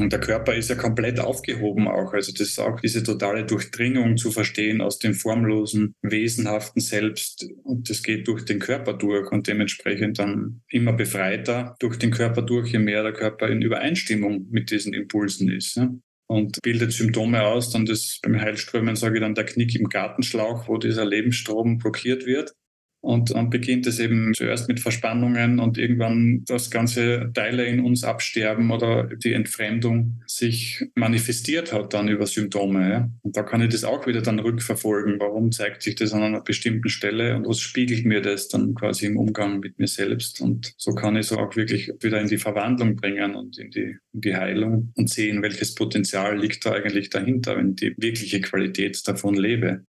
[0.00, 2.12] Und der Körper ist ja komplett aufgehoben auch.
[2.12, 7.46] Also das ist auch diese totale Durchdringung zu verstehen aus dem formlosen, wesenhaften Selbst.
[7.64, 12.42] Und das geht durch den Körper durch und dementsprechend dann immer befreiter durch den Körper
[12.42, 15.76] durch, je mehr der Körper in Übereinstimmung mit diesen Impulsen ist.
[15.76, 15.90] Ja?
[16.30, 17.70] und bildet Symptome aus.
[17.70, 22.24] Dann das beim Heilströmen sage ich dann der Knick im Gartenschlauch, wo dieser Lebensstrom blockiert
[22.24, 22.54] wird.
[23.02, 28.04] Und dann beginnt es eben zuerst mit Verspannungen und irgendwann das ganze Teile in uns
[28.04, 33.10] absterben oder die Entfremdung sich manifestiert hat dann über Symptome.
[33.22, 35.18] Und da kann ich das auch wieder dann rückverfolgen.
[35.18, 39.06] Warum zeigt sich das an einer bestimmten Stelle und was spiegelt mir das dann quasi
[39.06, 40.40] im Umgang mit mir selbst?
[40.40, 43.96] Und so kann ich es auch wirklich wieder in die Verwandlung bringen und in die,
[44.12, 48.40] in die Heilung und sehen, welches Potenzial liegt da eigentlich dahinter, wenn ich die wirkliche
[48.40, 49.84] Qualität davon lebe.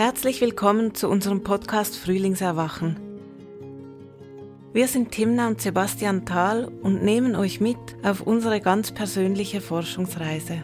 [0.00, 2.96] Herzlich willkommen zu unserem Podcast Frühlingserwachen.
[4.72, 10.62] Wir sind Timna und Sebastian Thal und nehmen euch mit auf unsere ganz persönliche Forschungsreise.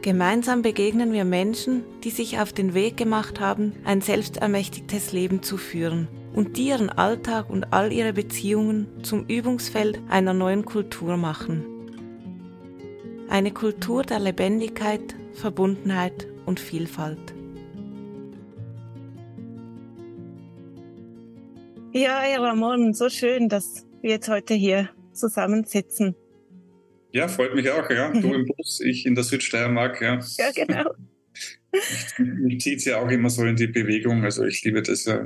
[0.00, 5.56] Gemeinsam begegnen wir Menschen, die sich auf den Weg gemacht haben, ein selbstermächtigtes Leben zu
[5.56, 6.06] führen
[6.36, 11.66] und die ihren Alltag und all ihre Beziehungen zum Übungsfeld einer neuen Kultur machen.
[13.28, 17.35] Eine Kultur der Lebendigkeit, Verbundenheit und Vielfalt.
[21.96, 26.14] Ja, Herr Ramon, so schön, dass wir jetzt heute hier zusammensitzen.
[27.10, 28.12] Ja, freut mich auch, ja.
[28.12, 30.20] Du im Bus, ich in der Südsteiermark, ja.
[30.36, 30.90] Ja, genau.
[32.18, 34.24] Mich zieht es ja auch immer so in die Bewegung.
[34.24, 35.24] Also ich liebe das ja,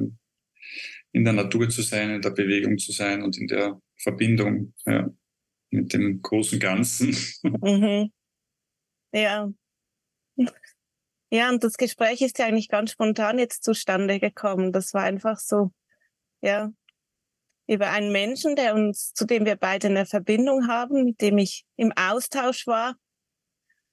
[1.10, 5.10] in der Natur zu sein, in der Bewegung zu sein und in der Verbindung ja,
[5.70, 7.16] mit dem großen Ganzen.
[7.42, 8.12] Mhm.
[9.12, 9.52] Ja.
[11.32, 14.70] Ja, und das Gespräch ist ja eigentlich ganz spontan jetzt zustande gekommen.
[14.70, 15.72] Das war einfach so
[16.40, 16.72] ja,
[17.66, 21.64] über einen Menschen, der uns, zu dem wir beide eine Verbindung haben, mit dem ich
[21.76, 22.96] im Austausch war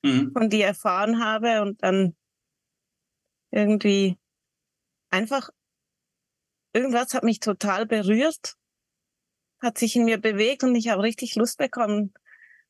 [0.03, 0.31] mhm.
[0.33, 2.15] und die erfahren habe und dann
[3.51, 4.17] irgendwie
[5.09, 5.49] einfach
[6.73, 8.55] irgendwas hat mich total berührt,
[9.61, 12.13] hat sich in mir bewegt und ich habe richtig Lust bekommen,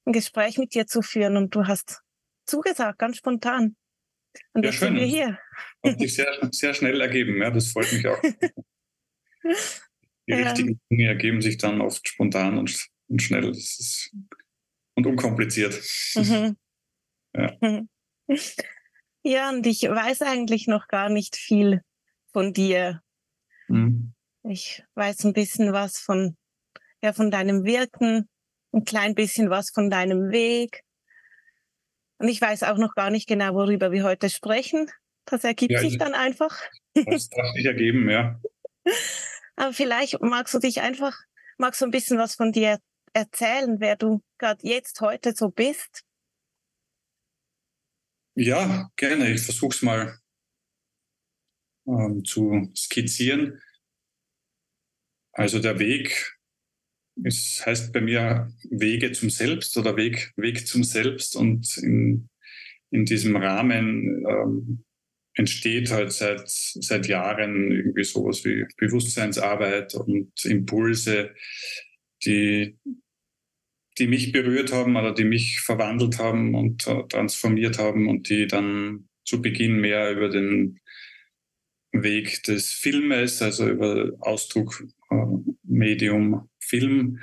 [0.06, 2.02] ein Gespräch mit dir zu führen und du hast
[2.46, 3.76] zugesagt, ganz spontan.
[4.54, 4.90] Und ja, jetzt schön.
[4.90, 5.40] sind wir hier.
[5.86, 8.22] Hat sich sehr, sehr schnell ergeben, ja, das freut mich auch.
[10.28, 10.38] Die ja.
[10.38, 13.50] richtigen Dinge ergeben sich dann oft spontan und, und schnell.
[13.50, 14.14] Ist,
[14.98, 15.80] und unkompliziert.
[16.16, 16.58] Mhm.
[17.36, 17.56] Ja.
[19.24, 21.82] ja, und ich weiß eigentlich noch gar nicht viel
[22.34, 23.02] von dir.
[23.68, 24.14] Mhm.
[24.44, 26.36] Ich weiß ein bisschen was von,
[27.02, 28.28] ja, von deinem Wirken,
[28.74, 30.82] ein klein bisschen was von deinem Weg.
[32.18, 34.90] Und ich weiß auch noch gar nicht genau, worüber wir heute sprechen.
[35.26, 36.60] Das ergibt ja, sich dann einfach.
[36.96, 38.42] Das darf sich ergeben, ja.
[39.58, 41.18] Aber vielleicht magst du dich einfach,
[41.58, 42.80] magst du ein bisschen was von dir
[43.14, 46.04] erzählen, wer du gerade jetzt heute so bist?
[48.36, 49.32] Ja, gerne.
[49.32, 50.18] Ich versuche es mal
[51.88, 53.62] ähm, zu skizzieren.
[55.34, 56.38] Also der Weg
[57.24, 61.36] es heißt bei mir Wege zum Selbst oder Weg, Weg zum Selbst.
[61.36, 62.30] Und in,
[62.92, 64.84] in diesem Rahmen ähm,
[65.38, 71.34] entsteht halt seit, seit Jahren irgendwie sowas wie Bewusstseinsarbeit und Impulse,
[72.26, 72.78] die,
[73.98, 79.08] die mich berührt haben oder die mich verwandelt haben und transformiert haben und die dann
[79.26, 80.80] zu Beginn mehr über den
[81.92, 85.16] Weg des Filmes, also über Ausdruck, äh,
[86.60, 87.20] Film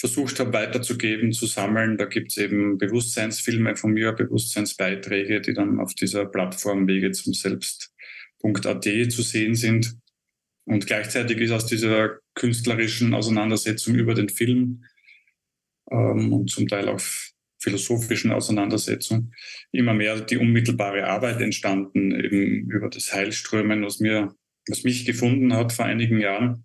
[0.00, 1.98] versucht habe weiterzugeben, zu sammeln.
[1.98, 7.34] Da gibt es eben Bewusstseinsfilme von mir, Bewusstseinsbeiträge, die dann auf dieser Plattform Wege zum
[7.34, 9.98] Selbst.at zu sehen sind.
[10.64, 14.84] Und gleichzeitig ist aus dieser künstlerischen Auseinandersetzung über den Film
[15.90, 17.02] ähm, und zum Teil auch
[17.58, 19.32] philosophischen Auseinandersetzung
[19.70, 24.34] immer mehr die unmittelbare Arbeit entstanden, eben über das Heilströmen, was mir,
[24.66, 26.64] was mich gefunden hat vor einigen Jahren,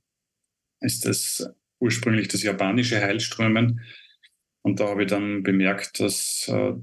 [0.79, 1.45] ist das
[1.79, 3.81] ursprünglich das japanische Heilströmen.
[4.61, 6.73] Und da habe ich dann bemerkt, dass äh,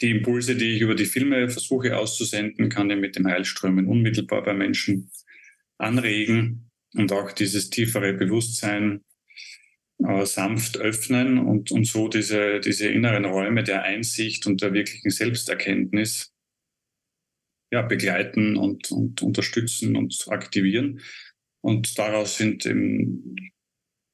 [0.00, 4.42] die Impulse, die ich über die Filme versuche auszusenden, kann ich mit dem Heilströmen unmittelbar
[4.42, 5.10] bei Menschen
[5.78, 9.02] anregen und auch dieses tiefere Bewusstsein
[9.98, 15.10] äh, sanft öffnen und, und so diese, diese inneren Räume der Einsicht und der wirklichen
[15.10, 16.32] Selbsterkenntnis
[17.72, 21.00] ja, begleiten und, und unterstützen und aktivieren.
[21.62, 23.36] Und daraus sind eben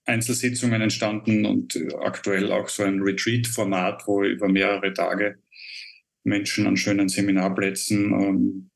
[0.08, 5.38] Einzelsitzungen entstanden und äh, aktuell auch so ein Retreat-Format, wo über mehrere Tage
[6.25, 8.70] Menschen an schönen Seminarplätzen ähm,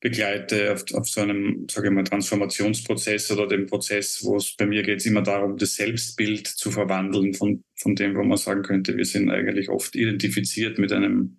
[0.00, 4.66] begleite auf, auf so einem, sage ich mal, Transformationsprozess oder dem Prozess, wo es bei
[4.66, 8.62] mir geht es immer darum, das Selbstbild zu verwandeln von, von dem, wo man sagen
[8.62, 11.38] könnte, wir sind eigentlich oft identifiziert mit einem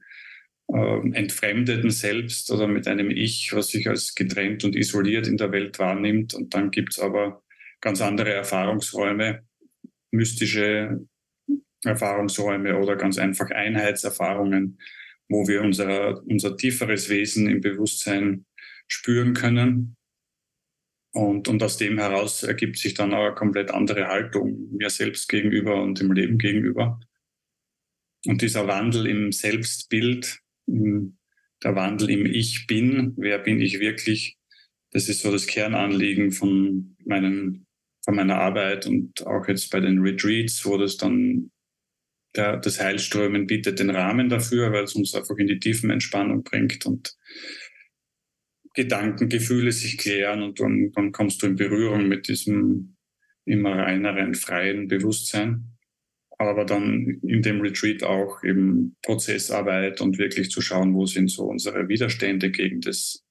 [0.68, 5.52] äh, entfremdeten Selbst oder mit einem Ich, was sich als getrennt und isoliert in der
[5.52, 6.34] Welt wahrnimmt.
[6.34, 7.44] Und dann gibt es aber
[7.86, 9.46] ganz andere Erfahrungsräume,
[10.10, 11.06] mystische
[11.84, 14.80] Erfahrungsräume oder ganz einfach Einheitserfahrungen,
[15.30, 18.48] wo wir unser, unser tieferes Wesen im Bewusstsein
[18.88, 19.98] spüren können.
[21.14, 25.30] Und, und aus dem heraus ergibt sich dann auch eine komplett andere Haltung mir selbst
[25.30, 27.00] gegenüber und dem Leben gegenüber.
[28.26, 34.38] Und dieser Wandel im Selbstbild, der Wandel im Ich bin, wer bin ich wirklich,
[34.90, 37.66] das ist so das Kernanliegen von, meinen,
[38.06, 41.52] von meiner Arbeit und auch jetzt bei den Retreats, wo das dann
[42.36, 46.44] der, das Heilströmen bietet den Rahmen dafür, weil es uns einfach in die tiefen Entspannung
[46.44, 47.16] bringt und
[48.74, 52.96] Gedanken, Gefühle sich klären und dann, dann kommst du in Berührung mit diesem
[53.46, 55.72] immer reineren, freien Bewusstsein.
[56.38, 61.46] Aber dann in dem Retreat auch eben Prozessarbeit und wirklich zu schauen, wo sind so
[61.46, 63.25] unsere Widerstände gegen das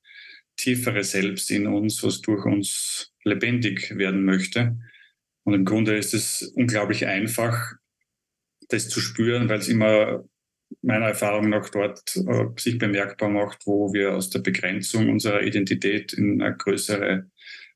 [0.57, 4.77] tiefere Selbst in uns, was durch uns lebendig werden möchte.
[5.45, 7.75] Und im Grunde ist es unglaublich einfach,
[8.69, 10.25] das zu spüren, weil es immer
[10.83, 16.13] meiner Erfahrung nach dort äh, sich bemerkbar macht, wo wir aus der Begrenzung unserer Identität
[16.13, 17.31] in eine größere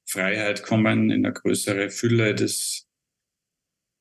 [0.04, 2.86] Freiheit kommen, in eine größere Fülle des,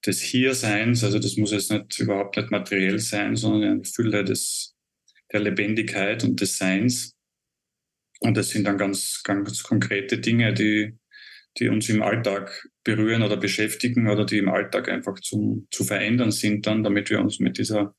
[0.05, 1.03] des Hierseins.
[1.03, 4.75] Also das muss jetzt nicht überhaupt nicht materiell sein, sondern eine Fülle des,
[5.31, 7.16] der Lebendigkeit und des Seins.
[8.19, 10.97] Und das sind dann ganz, ganz konkrete Dinge, die,
[11.59, 16.31] die uns im Alltag berühren oder beschäftigen oder die im Alltag einfach zum, zu verändern
[16.31, 17.95] sind dann, damit wir uns mit dieser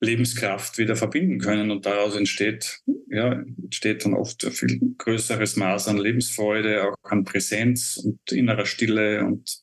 [0.00, 1.70] Lebenskraft wieder verbinden können.
[1.70, 7.24] Und daraus entsteht, ja, entsteht dann oft ein viel größeres Maß an Lebensfreude, auch an
[7.24, 9.24] Präsenz und innerer Stille.
[9.24, 9.62] Und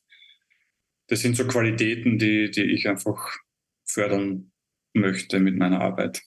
[1.07, 3.37] das sind so Qualitäten, die, die ich einfach
[3.85, 4.51] fördern
[4.93, 6.21] möchte mit meiner Arbeit.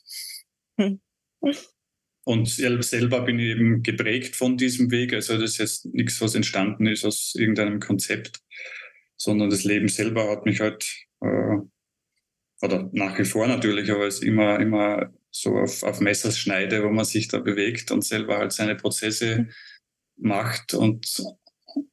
[0.78, 1.00] Hm.
[2.26, 5.12] Und selber bin ich eben geprägt von diesem Weg.
[5.12, 8.40] Also das ist jetzt nichts, was entstanden ist aus irgendeinem Konzept,
[9.16, 10.84] sondern das Leben selber hat mich halt
[11.20, 11.58] äh,
[12.62, 17.04] oder nach wie vor natürlich, aber es immer, immer so auf, auf Messerschneide, wo man
[17.04, 19.50] sich da bewegt und selber halt seine Prozesse mhm.
[20.16, 21.22] macht und,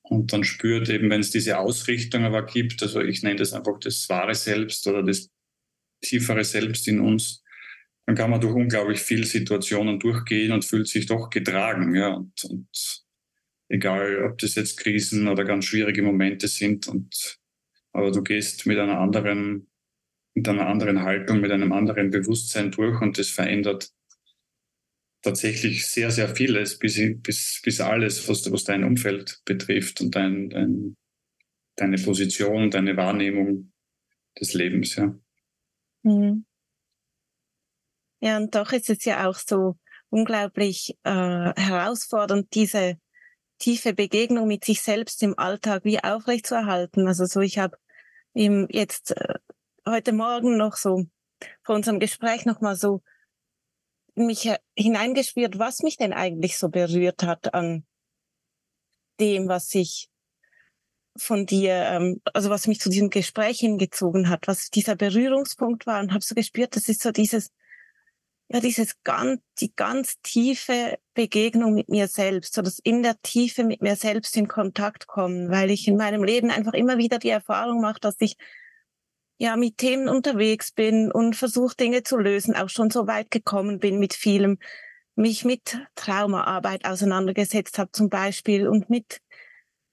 [0.02, 3.80] und dann spürt eben, wenn es diese Ausrichtung aber gibt, also ich nenne das einfach
[3.80, 5.30] das wahre Selbst oder das
[6.02, 7.43] tiefere Selbst in uns,
[8.06, 12.44] dann kann man durch unglaublich viele Situationen durchgehen und fühlt sich doch getragen, ja, und,
[12.46, 13.04] und
[13.70, 17.40] egal, ob das jetzt Krisen oder ganz schwierige Momente sind und
[17.96, 19.68] aber du gehst mit einer anderen
[20.36, 23.92] mit einer anderen Haltung, mit einem anderen Bewusstsein durch und das verändert
[25.22, 30.50] tatsächlich sehr, sehr vieles, bis, bis, bis alles, was, was dein Umfeld betrifft und dein,
[30.50, 30.98] dein,
[31.76, 33.72] deine Position, deine Wahrnehmung
[34.40, 35.18] des Lebens, ja.
[36.04, 36.46] Mhm.
[38.24, 39.76] Ja, und doch ist es ja auch so
[40.10, 42.98] unglaublich äh, herausfordernd, diese
[43.60, 47.06] tiefe Begegnung mit sich selbst im Alltag wie aufrechtzuerhalten.
[47.06, 47.76] Also so, ich habe
[48.34, 49.34] jetzt äh,
[49.86, 51.04] heute Morgen noch so
[51.64, 53.02] vor unserem Gespräch noch mal so
[54.16, 57.86] mich hineingespürt, was mich denn eigentlich so berührt hat an
[59.20, 60.08] dem, was ich
[61.18, 66.00] von dir, ähm, also was mich zu diesem Gespräch hingezogen hat, was dieser Berührungspunkt war
[66.00, 67.52] und habe so gespürt, das ist so dieses,
[68.50, 73.64] ja, dieses ganz, die ganz tiefe Begegnung mit mir selbst, so das in der Tiefe
[73.64, 77.30] mit mir selbst in Kontakt kommen, weil ich in meinem Leben einfach immer wieder die
[77.30, 78.36] Erfahrung mache, dass ich
[79.40, 83.80] ja mit Themen unterwegs bin und versuche Dinge zu lösen, auch schon so weit gekommen
[83.80, 84.60] bin mit vielem,
[85.16, 89.20] mich mit Traumaarbeit auseinandergesetzt habe zum Beispiel und mit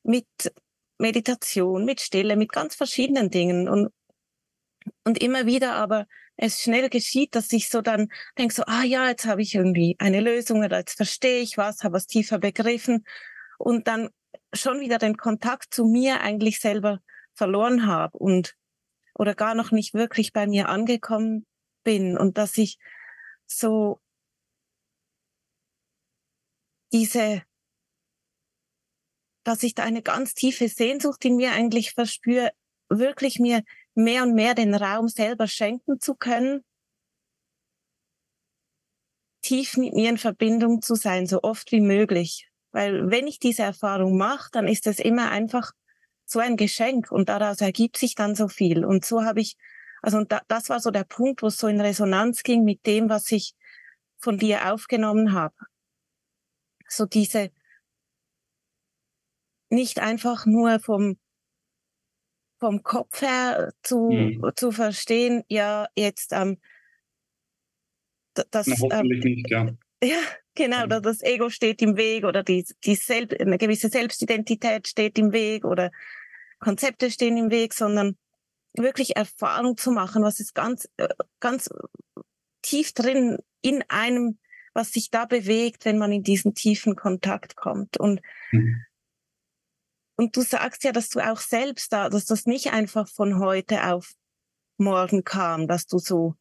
[0.02, 0.26] mit
[0.98, 3.90] Meditation, mit Stille, mit ganz verschiedenen Dingen und
[5.04, 6.06] und immer wieder aber
[6.36, 8.08] es schnell geschieht, dass ich so dann
[8.38, 11.84] denke so, ah ja, jetzt habe ich irgendwie eine Lösung oder jetzt verstehe ich was,
[11.84, 13.04] habe was tiefer begriffen
[13.58, 14.08] und dann
[14.54, 17.00] schon wieder den Kontakt zu mir eigentlich selber
[17.34, 18.56] verloren habe und
[19.14, 21.46] oder gar noch nicht wirklich bei mir angekommen
[21.84, 22.78] bin und dass ich
[23.46, 24.00] so
[26.92, 27.42] diese,
[29.44, 32.52] dass ich da eine ganz tiefe Sehnsucht in mir eigentlich verspüre,
[32.88, 33.62] wirklich mir
[34.04, 36.64] mehr und mehr den Raum selber schenken zu können,
[39.42, 42.48] tief mit mir in Verbindung zu sein, so oft wie möglich.
[42.72, 45.72] Weil wenn ich diese Erfahrung mache, dann ist es immer einfach
[46.24, 48.84] so ein Geschenk und daraus ergibt sich dann so viel.
[48.84, 49.56] Und so habe ich,
[50.02, 53.08] also da, das war so der Punkt, wo es so in Resonanz ging mit dem,
[53.08, 53.54] was ich
[54.18, 55.54] von dir aufgenommen habe.
[56.88, 57.50] so diese
[59.70, 61.16] nicht einfach nur vom
[62.60, 64.52] vom Kopf her zu, mhm.
[64.54, 66.58] zu verstehen, ja, jetzt ähm,
[68.50, 68.66] das.
[68.68, 69.70] Na, ähm, nicht, ja.
[70.02, 70.16] Ja,
[70.54, 71.02] genau, mhm.
[71.02, 75.66] das Ego steht im Weg oder die, die Selb eine gewisse Selbstidentität steht im Weg
[75.66, 75.90] oder
[76.58, 78.16] Konzepte stehen im Weg, sondern
[78.72, 81.68] wirklich Erfahrung zu machen, was ist ganz, äh, ganz
[82.62, 84.38] tief drin in einem,
[84.72, 87.98] was sich da bewegt, wenn man in diesen tiefen Kontakt kommt.
[87.98, 88.82] Und, mhm.
[90.20, 93.86] Und du sagst ja, dass du auch selbst da, dass das nicht einfach von heute
[93.86, 94.12] auf
[94.76, 96.34] morgen kam, dass du so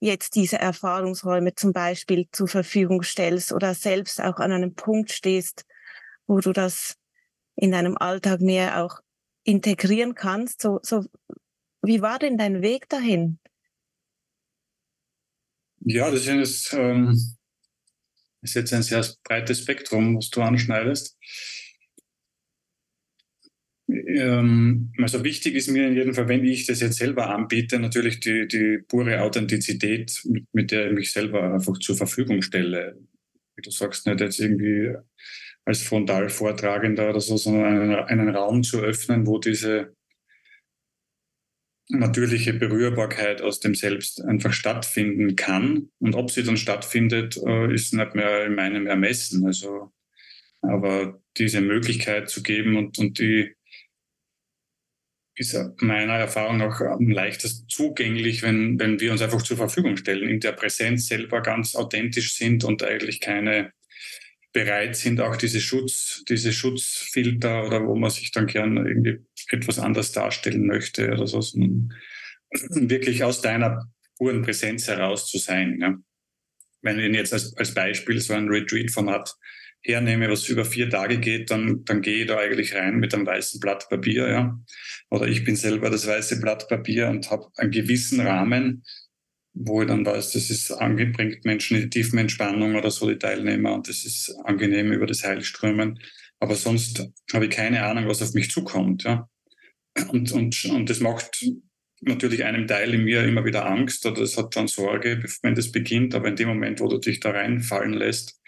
[0.00, 5.64] jetzt diese Erfahrungsräume zum Beispiel zur Verfügung stellst oder selbst auch an einem Punkt stehst,
[6.26, 6.98] wo du das
[7.56, 9.00] in deinem Alltag mehr auch
[9.44, 10.60] integrieren kannst.
[10.60, 11.06] So, so,
[11.80, 13.38] wie war denn dein Weg dahin?
[15.80, 17.18] Ja, das ist, ähm,
[18.42, 21.16] ist jetzt ein sehr breites Spektrum, was du anschneidest.
[23.92, 28.20] Ähm, also wichtig ist mir in jedem Fall, wenn ich das jetzt selber anbiete, natürlich
[28.20, 32.98] die, die pure Authentizität, mit, mit der ich mich selber einfach zur Verfügung stelle.
[33.56, 34.94] Wie du sagst, nicht jetzt irgendwie
[35.64, 39.94] als Frontalvortragender oder so, sondern einen, einen Raum zu öffnen, wo diese
[41.88, 45.90] natürliche Berührbarkeit aus dem Selbst einfach stattfinden kann.
[45.98, 49.44] Und ob sie dann stattfindet, äh, ist nicht mehr in meinem Ermessen.
[49.44, 49.92] Also,
[50.62, 53.54] aber diese Möglichkeit zu geben und, und die
[55.40, 60.28] ist meiner Erfahrung nach am leichtesten zugänglich, wenn, wenn wir uns einfach zur Verfügung stellen,
[60.28, 63.72] in der Präsenz selber ganz authentisch sind und eigentlich keine
[64.52, 69.78] bereit sind, auch diese Schutz, diese Schutzfilter oder wo man sich dann gern irgendwie etwas
[69.78, 71.94] anders darstellen möchte oder so, sondern
[72.50, 75.78] wirklich aus deiner puren Präsenz heraus zu sein.
[75.80, 75.96] Ja.
[76.82, 79.36] Wenn ich jetzt als, als Beispiel so ein Retreat-Format
[79.82, 83.26] hernehme, was über vier Tage geht, dann, dann gehe ich da eigentlich rein mit einem
[83.26, 84.60] weißen Blatt Papier, ja.
[85.10, 88.84] Oder ich bin selber das weiße Blatt Papier und habe einen gewissen Rahmen,
[89.52, 93.74] wo ich dann weiß, das ist angebringt Menschen in tiefen Entspannung oder so, die Teilnehmer,
[93.74, 95.98] und das ist angenehm über das Heilströmen.
[96.38, 99.28] Aber sonst habe ich keine Ahnung, was auf mich zukommt, ja.
[100.08, 101.44] Und, und, und das macht
[102.00, 105.70] natürlich einem Teil in mir immer wieder Angst oder es hat dann Sorge, wenn das
[105.72, 106.14] beginnt.
[106.14, 108.40] Aber in dem Moment, wo du dich da reinfallen lässt,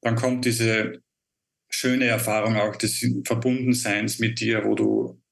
[0.00, 1.02] dann kommt diese
[1.70, 5.22] schöne Erfahrung auch des Verbundenseins mit dir, wo du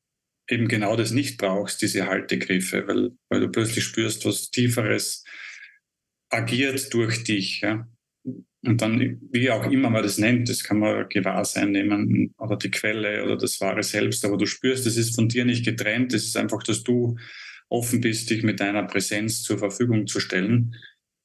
[0.49, 5.25] eben genau das nicht brauchst, diese Haltegriffe, weil, weil du plötzlich spürst, was Tieferes
[6.31, 7.61] agiert durch dich.
[7.63, 7.89] Ja?
[8.65, 12.71] Und dann, wie auch immer man das nennt, das kann man Gewahrsein nehmen oder die
[12.71, 16.25] Quelle oder das wahre Selbst, aber du spürst, das ist von dir nicht getrennt, es
[16.25, 17.17] ist einfach, dass du
[17.69, 20.75] offen bist, dich mit deiner Präsenz zur Verfügung zu stellen.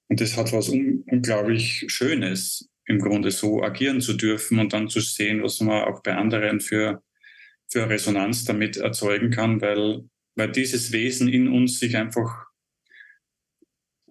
[0.08, 4.90] Und das hat was un unglaublich Schönes, im Grunde so agieren zu dürfen und dann
[4.90, 7.02] zu sehen, was man auch bei anderen für
[7.72, 10.04] für Resonanz damit erzeugen kann, weil,
[10.36, 12.48] weil dieses Wesen in uns sich einfach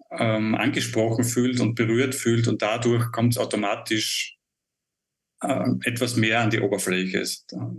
[0.09, 4.35] ähm, angesprochen fühlt und berührt fühlt und dadurch kommt es automatisch
[5.41, 7.21] äh, etwas mehr an die Oberfläche,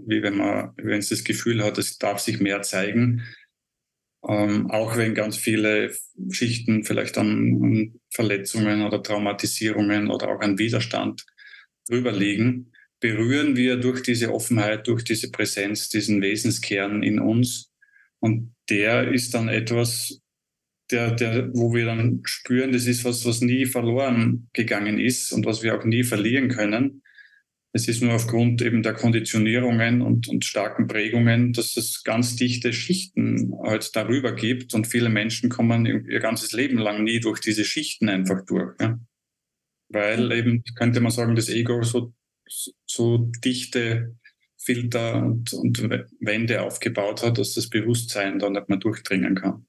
[0.07, 3.23] wie wenn man, wenn es das Gefühl hat, es darf sich mehr zeigen,
[4.29, 5.95] ähm, auch wenn ganz viele
[6.31, 7.29] Schichten vielleicht an,
[7.63, 11.25] an Verletzungen oder Traumatisierungen oder auch an Widerstand
[11.89, 17.71] drüber liegen berühren wir durch diese Offenheit, durch diese Präsenz, diesen Wesenskern in uns.
[18.21, 20.21] Und der ist dann etwas,
[20.91, 25.45] der, der, wo wir dann spüren, das ist was, was nie verloren gegangen ist und
[25.45, 27.03] was wir auch nie verlieren können.
[27.75, 32.73] Es ist nur aufgrund eben der Konditionierungen und, und starken Prägungen, dass es ganz dichte
[32.73, 37.65] Schichten halt darüber gibt und viele Menschen kommen ihr ganzes Leben lang nie durch diese
[37.65, 38.75] Schichten einfach durch.
[38.79, 38.99] Ja?
[39.89, 42.13] Weil eben, könnte man sagen, das Ego so
[42.87, 44.17] so dichte
[44.59, 45.83] Filter und, und
[46.21, 49.67] Wände aufgebaut hat, dass das Bewusstsein da nicht mehr durchdringen kann.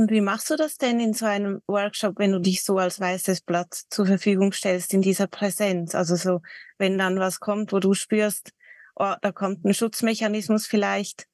[0.00, 3.00] Und wie machst du das denn in so einem Workshop, wenn du dich so als
[3.00, 5.94] weißes Blatt zur Verfügung stellst in dieser Präsenz?
[5.94, 6.40] Also so,
[6.78, 8.52] wenn dann was kommt, wo du spürst,
[8.96, 11.26] oh, da kommt ein Schutzmechanismus vielleicht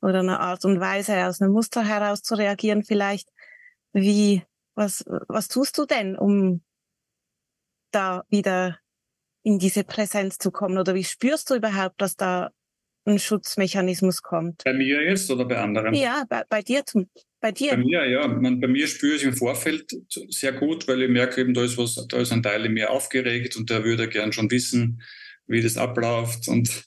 [0.00, 3.28] oder eine Art und Weise aus einem Muster heraus zu reagieren vielleicht.
[3.92, 4.42] Wie,
[4.74, 6.64] was, was tust du denn, um
[7.92, 8.80] da wieder
[9.44, 10.76] in diese Präsenz zu kommen?
[10.76, 12.50] Oder wie spürst du überhaupt, dass da
[13.04, 14.62] ein Schutzmechanismus kommt?
[14.64, 15.94] Bei mir jetzt oder bei anderen?
[15.94, 17.08] Ja, bei, bei dir zum,
[17.40, 17.72] bei dir.
[17.72, 18.28] Bei mir, ja.
[18.28, 19.90] Man, bei mir spüre ich im Vorfeld
[20.28, 22.90] sehr gut, weil ich merke eben, da ist was, da ist ein Teil in mir
[22.90, 25.02] aufgeregt und der würde gern schon wissen,
[25.46, 26.84] wie das abläuft und,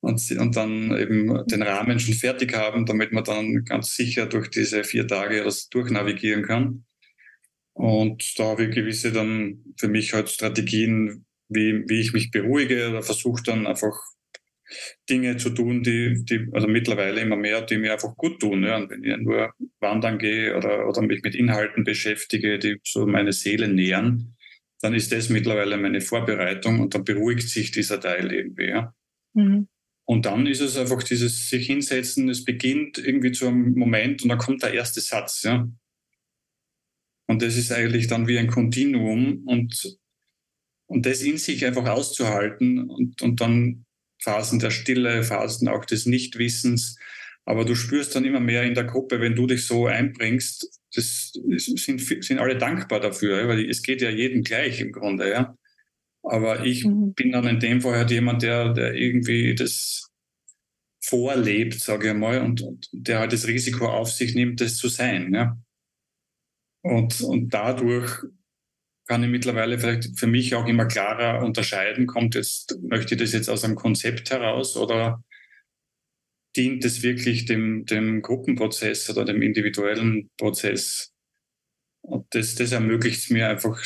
[0.00, 4.48] und, und dann eben den Rahmen schon fertig haben, damit man dann ganz sicher durch
[4.48, 6.84] diese vier Tage das durchnavigieren kann.
[7.74, 12.88] Und da habe ich gewisse dann für mich halt Strategien, wie, wie ich mich beruhige
[12.88, 13.92] oder versuche dann einfach
[15.08, 18.64] Dinge zu tun, die, die, also mittlerweile immer mehr, die mir einfach gut tun.
[18.64, 18.76] Ja.
[18.76, 23.32] Und wenn ich nur wandern gehe oder, oder mich mit Inhalten beschäftige, die so meine
[23.32, 24.34] Seele nähern,
[24.80, 28.68] dann ist das mittlerweile meine Vorbereitung und dann beruhigt sich dieser Teil irgendwie.
[28.68, 28.94] Ja.
[29.34, 29.68] Mhm.
[30.06, 34.28] Und dann ist es einfach dieses sich hinsetzen, es beginnt irgendwie zu einem Moment und
[34.28, 35.42] dann kommt der erste Satz.
[35.42, 35.66] Ja.
[37.26, 39.98] Und das ist eigentlich dann wie ein Kontinuum und,
[40.86, 43.83] und das in sich einfach auszuhalten und, und dann
[44.24, 46.98] Phasen der Stille, Phasen auch des Nichtwissens.
[47.44, 51.32] Aber du spürst dann immer mehr in der Gruppe, wenn du dich so einbringst, das
[51.56, 55.56] sind, sind alle dankbar dafür, weil es geht ja jedem gleich im Grunde, ja.
[56.22, 57.12] Aber ich mhm.
[57.12, 60.10] bin dann in dem Fall halt jemand, der, der irgendwie das
[61.04, 64.88] vorlebt, sage ich mal, und, und der halt das Risiko auf sich nimmt, das zu
[64.88, 65.58] sein, ja.
[66.80, 68.22] Und, und dadurch
[69.06, 73.32] kann ich mittlerweile vielleicht für mich auch immer klarer unterscheiden, kommt jetzt, möchte ich das
[73.32, 75.22] jetzt aus einem Konzept heraus oder
[76.56, 81.12] dient es wirklich dem, dem Gruppenprozess oder dem individuellen Prozess?
[82.00, 83.82] Und das, das ermöglicht es mir einfach,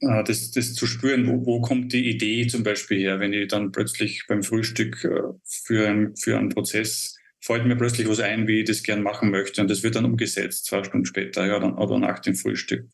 [0.00, 3.48] äh, das, das zu spüren, wo, wo kommt die Idee zum Beispiel her, wenn ich
[3.48, 8.46] dann plötzlich beim Frühstück äh, für, ein, für einen Prozess fällt mir plötzlich was ein,
[8.46, 9.60] wie ich das gern machen möchte.
[9.60, 12.88] Und das wird dann umgesetzt, zwei Stunden später ja, dann, oder nach dem Frühstück.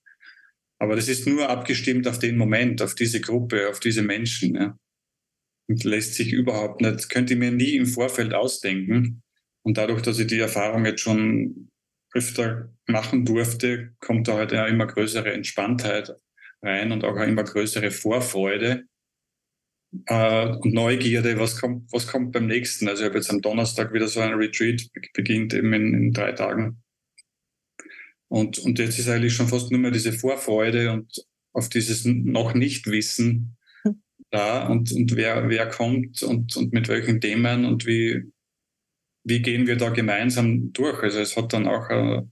[0.79, 4.55] Aber das ist nur abgestimmt auf den Moment, auf diese Gruppe, auf diese Menschen.
[4.55, 4.79] Ja.
[5.69, 9.23] Und lässt sich überhaupt nicht, könnte ich mir nie im Vorfeld ausdenken.
[9.63, 11.69] Und dadurch, dass ich die Erfahrung jetzt schon
[12.15, 16.15] öfter machen durfte, kommt da halt ja immer größere Entspanntheit
[16.63, 18.85] rein und auch eine immer größere Vorfreude
[20.07, 22.89] äh, und Neugierde, was kommt, was kommt beim nächsten.
[22.89, 26.33] Also ich habe jetzt am Donnerstag wieder so ein Retreat, beginnt eben in, in drei
[26.33, 26.83] Tagen.
[28.29, 32.55] Und, und jetzt ist eigentlich schon fast nur mehr diese Vorfreude und auf dieses noch
[32.55, 33.57] nicht Wissen
[34.31, 38.31] da und, und wer, wer kommt und, und mit welchen Themen und wie,
[39.25, 41.03] wie gehen wir da gemeinsam durch.
[41.03, 42.23] Also es hat dann auch, äh,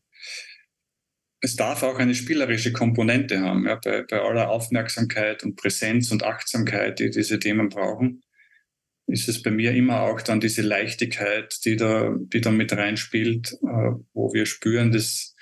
[1.47, 6.25] es darf auch eine spielerische Komponente haben, ja, bei, bei aller Aufmerksamkeit und Präsenz und
[6.25, 8.23] Achtsamkeit, die diese Themen brauchen
[9.07, 13.53] ist es bei mir immer auch dann diese Leichtigkeit, die da, die da mit reinspielt,
[13.53, 15.35] äh, wo wir spüren, dass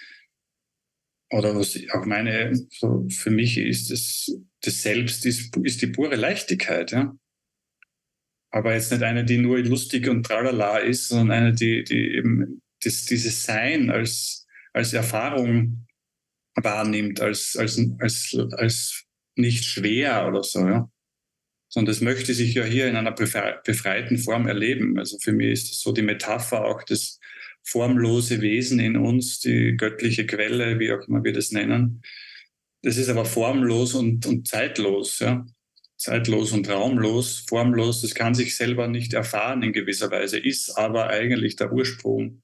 [1.31, 6.17] oder was auch meine, so für mich ist das, das Selbst ist, ist die pure
[6.17, 7.17] Leichtigkeit, ja.
[8.51, 12.63] Aber jetzt nicht eine, die nur lustig und tralala ist, sondern eine, die, die eben
[12.85, 15.84] das, dieses Sein als, als Erfahrung
[16.57, 19.05] wahrnimmt, als, als, als, als
[19.37, 20.91] nicht schwer oder so, ja.
[21.69, 24.99] Sondern das möchte sich ja hier in einer befreiten Form erleben.
[24.99, 27.19] Also für mich ist das so die Metapher auch des,
[27.65, 32.03] formlose Wesen in uns, die göttliche Quelle, wie auch immer wir das nennen.
[32.83, 35.45] Das ist aber formlos und, und zeitlos, ja.
[35.97, 41.09] Zeitlos und raumlos, formlos, das kann sich selber nicht erfahren in gewisser Weise, ist aber
[41.09, 42.43] eigentlich der Ursprung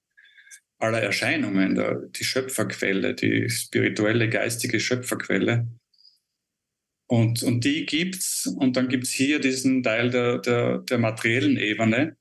[0.81, 5.69] aller Erscheinungen, der, die Schöpferquelle, die spirituelle, geistige Schöpferquelle.
[7.07, 12.17] Und, und die gibt's, und dann gibt's hier diesen Teil der, der, der materiellen Ebene,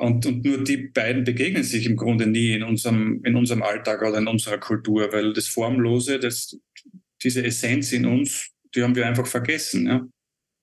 [0.00, 4.02] und, und nur die beiden begegnen sich im Grunde nie in unserem, in unserem Alltag
[4.02, 6.58] oder in unserer Kultur, weil das Formlose, das,
[7.22, 9.86] diese Essenz in uns, die haben wir einfach vergessen.
[9.86, 10.08] Ja?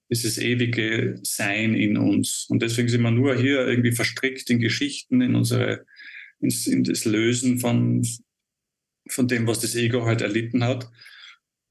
[0.10, 2.48] Dieses ewige Sein in uns.
[2.50, 5.86] Und deswegen sind wir nur hier irgendwie verstrickt in Geschichten, in unsere,
[6.40, 8.06] in, in das Lösen von,
[9.10, 10.90] von dem, was das Ego halt erlitten hat.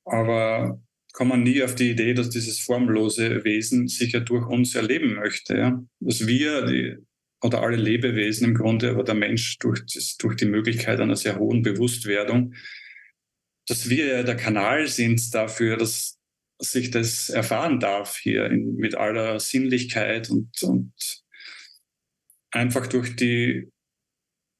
[0.04, 0.80] Aber
[1.12, 5.14] kommt man nie auf die Idee, dass dieses formlose Wesen sich ja durch uns erleben
[5.14, 5.56] möchte.
[5.56, 5.82] Ja?
[6.00, 6.96] Dass wir, die,
[7.42, 11.38] oder alle Lebewesen im Grunde, aber der Mensch durch, das, durch die Möglichkeit einer sehr
[11.38, 12.54] hohen Bewusstwerdung,
[13.66, 16.18] dass wir ja der Kanal sind dafür, dass
[16.58, 20.92] sich das erfahren darf hier in, mit aller Sinnlichkeit und, und
[22.50, 23.70] einfach durch die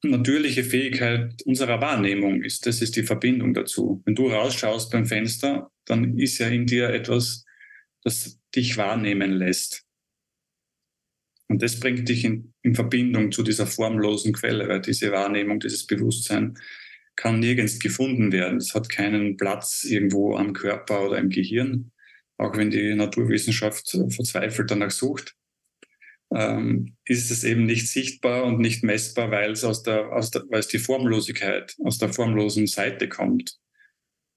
[0.02, 2.66] natürliche Fähigkeit unserer Wahrnehmung ist.
[2.66, 4.02] Das ist die Verbindung dazu.
[4.04, 7.44] Wenn du rausschaust beim Fenster, dann ist ja in dir etwas,
[8.02, 9.84] das dich wahrnehmen lässt.
[11.48, 15.86] Und das bringt dich in, in Verbindung zu dieser formlosen Quelle, weil diese Wahrnehmung, dieses
[15.86, 16.58] Bewusstsein
[17.14, 18.58] kann nirgends gefunden werden.
[18.58, 21.92] Es hat keinen Platz irgendwo am Körper oder im Gehirn,
[22.36, 25.36] auch wenn die Naturwissenschaft verzweifelt danach sucht.
[26.34, 30.42] Ähm, ist es eben nicht sichtbar und nicht messbar, weil es aus der, aus der,
[30.50, 33.56] weil es die Formlosigkeit aus der formlosen Seite kommt.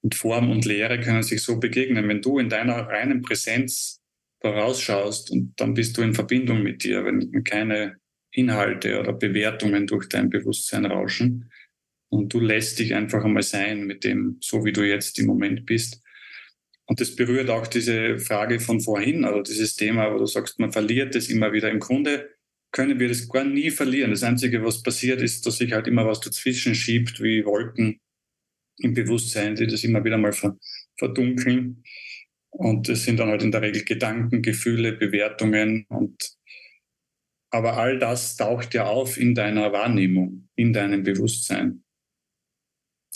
[0.02, 2.08] Und Form und Lehre können sich so begegnen.
[2.08, 4.00] Wenn du in deiner reinen Präsenz
[4.40, 7.96] vorausschaust und dann bist du in Verbindung mit dir, wenn keine
[8.32, 11.50] Inhalte oder Bewertungen durch dein Bewusstsein rauschen,
[12.12, 15.64] Und du lässt dich einfach einmal sein mit dem, so wie du jetzt im Moment
[15.66, 16.02] bist.
[16.90, 20.72] Und das berührt auch diese Frage von vorhin, also dieses Thema, wo du sagst, man
[20.72, 21.70] verliert es immer wieder.
[21.70, 22.30] Im Grunde
[22.72, 24.10] können wir das gar nie verlieren.
[24.10, 28.00] Das Einzige, was passiert, ist, dass sich halt immer was dazwischen schiebt, wie Wolken
[28.78, 30.34] im Bewusstsein, die das immer wieder mal
[30.98, 31.84] verdunkeln.
[32.50, 36.32] Und das sind dann halt in der Regel Gedanken, Gefühle, Bewertungen und
[37.52, 41.84] aber all das taucht ja auf in deiner Wahrnehmung, in deinem Bewusstsein.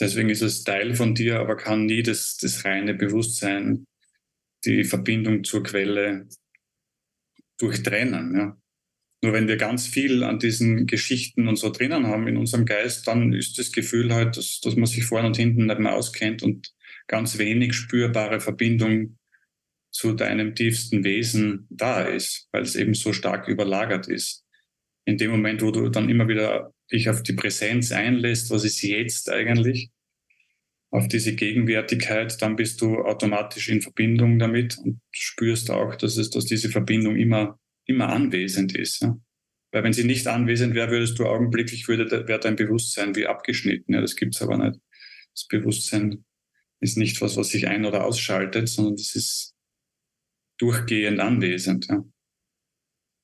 [0.00, 3.86] Deswegen ist es Teil von dir, aber kann nie das, das reine Bewusstsein,
[4.64, 6.28] die Verbindung zur Quelle
[7.58, 8.36] durchtrennen.
[8.36, 8.60] Ja.
[9.22, 13.06] Nur wenn wir ganz viel an diesen Geschichten und so drinnen haben in unserem Geist,
[13.06, 16.42] dann ist das Gefühl halt, dass, dass man sich vorne und hinten nicht mehr auskennt
[16.42, 16.74] und
[17.06, 19.18] ganz wenig spürbare Verbindung
[19.90, 24.43] zu deinem tiefsten Wesen da ist, weil es eben so stark überlagert ist.
[25.04, 28.82] In dem Moment, wo du dann immer wieder dich auf die Präsenz einlässt, was ist
[28.82, 29.90] jetzt eigentlich,
[30.94, 36.30] auf diese Gegenwärtigkeit, dann bist du automatisch in Verbindung damit und spürst auch, dass es,
[36.30, 39.02] dass diese Verbindung immer, immer anwesend ist.
[39.02, 39.18] Ja?
[39.72, 43.92] Weil wenn sie nicht anwesend wäre, würdest du augenblicklich, würde, wäre dein Bewusstsein wie abgeschnitten.
[43.92, 44.78] Ja, das gibt's aber nicht.
[45.34, 46.24] Das Bewusstsein
[46.78, 49.56] ist nicht was, was sich ein- oder ausschaltet, sondern das ist
[50.58, 51.88] durchgehend anwesend.
[51.88, 52.04] Ja.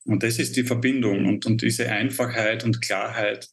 [0.05, 3.47] Und das ist die Verbindung und, und diese Einfachheit und Klarheit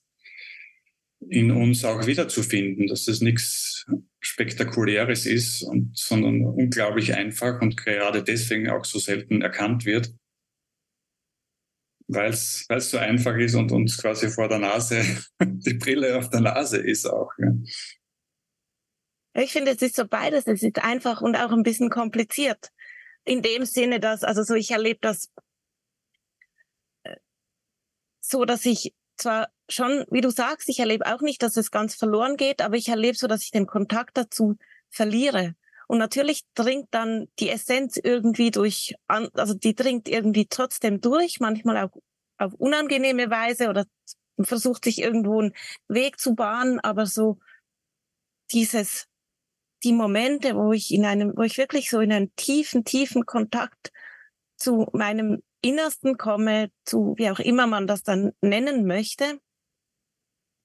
[1.20, 3.84] in uns auch wiederzufinden, dass das nichts
[4.20, 10.14] Spektakuläres ist, und, sondern unglaublich einfach und gerade deswegen auch so selten erkannt wird,
[12.06, 15.02] weil es so einfach ist und uns quasi vor der Nase,
[15.42, 17.30] die Brille auf der Nase ist auch.
[17.38, 17.52] Ja.
[19.34, 20.46] Ich finde, es ist so beides.
[20.46, 22.70] Es ist einfach und auch ein bisschen kompliziert
[23.24, 25.30] in dem Sinne, dass, also so, ich erlebe das
[28.30, 31.94] so, dass ich zwar schon, wie du sagst, ich erlebe auch nicht, dass es ganz
[31.94, 34.56] verloren geht, aber ich erlebe so, dass ich den Kontakt dazu
[34.90, 35.54] verliere.
[35.86, 41.78] Und natürlich dringt dann die Essenz irgendwie durch, also die dringt irgendwie trotzdem durch, manchmal
[41.78, 41.96] auch
[42.36, 43.86] auf unangenehme Weise oder
[44.40, 45.54] versucht sich irgendwo einen
[45.88, 47.38] Weg zu bahnen, aber so
[48.52, 49.06] dieses
[49.84, 53.92] die Momente, wo ich in einem, wo ich wirklich so in einen tiefen, tiefen Kontakt
[54.56, 59.34] zu meinem Innersten komme, zu wie auch immer man das dann nennen möchte,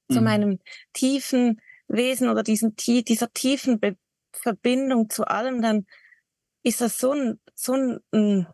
[0.07, 0.13] mhm.
[0.13, 0.59] zu meinem
[0.93, 3.97] tiefen Wesen oder diesen, dieser tiefen Be
[4.35, 5.85] Verbindung zu allem, dann
[6.63, 8.47] ist das so ein, so ein,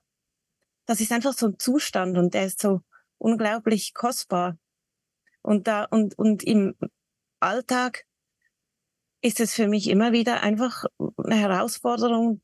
[0.85, 2.81] das ist einfach so ein Zustand und der ist so
[3.17, 4.57] unglaublich kostbar.
[5.41, 6.75] Und da, und, und im
[7.39, 8.05] Alltag
[9.21, 10.83] ist es für mich immer wieder einfach
[11.17, 12.41] eine Herausforderung,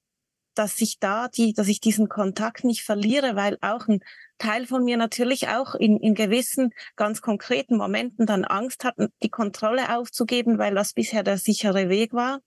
[0.56, 4.00] dass ich da die, dass ich diesen Kontakt nicht verliere, weil auch ein
[4.38, 9.30] Teil von mir natürlich auch in, in gewissen ganz konkreten Momenten dann Angst hat, die
[9.30, 12.42] Kontrolle aufzugeben, weil das bisher der sichere Weg war.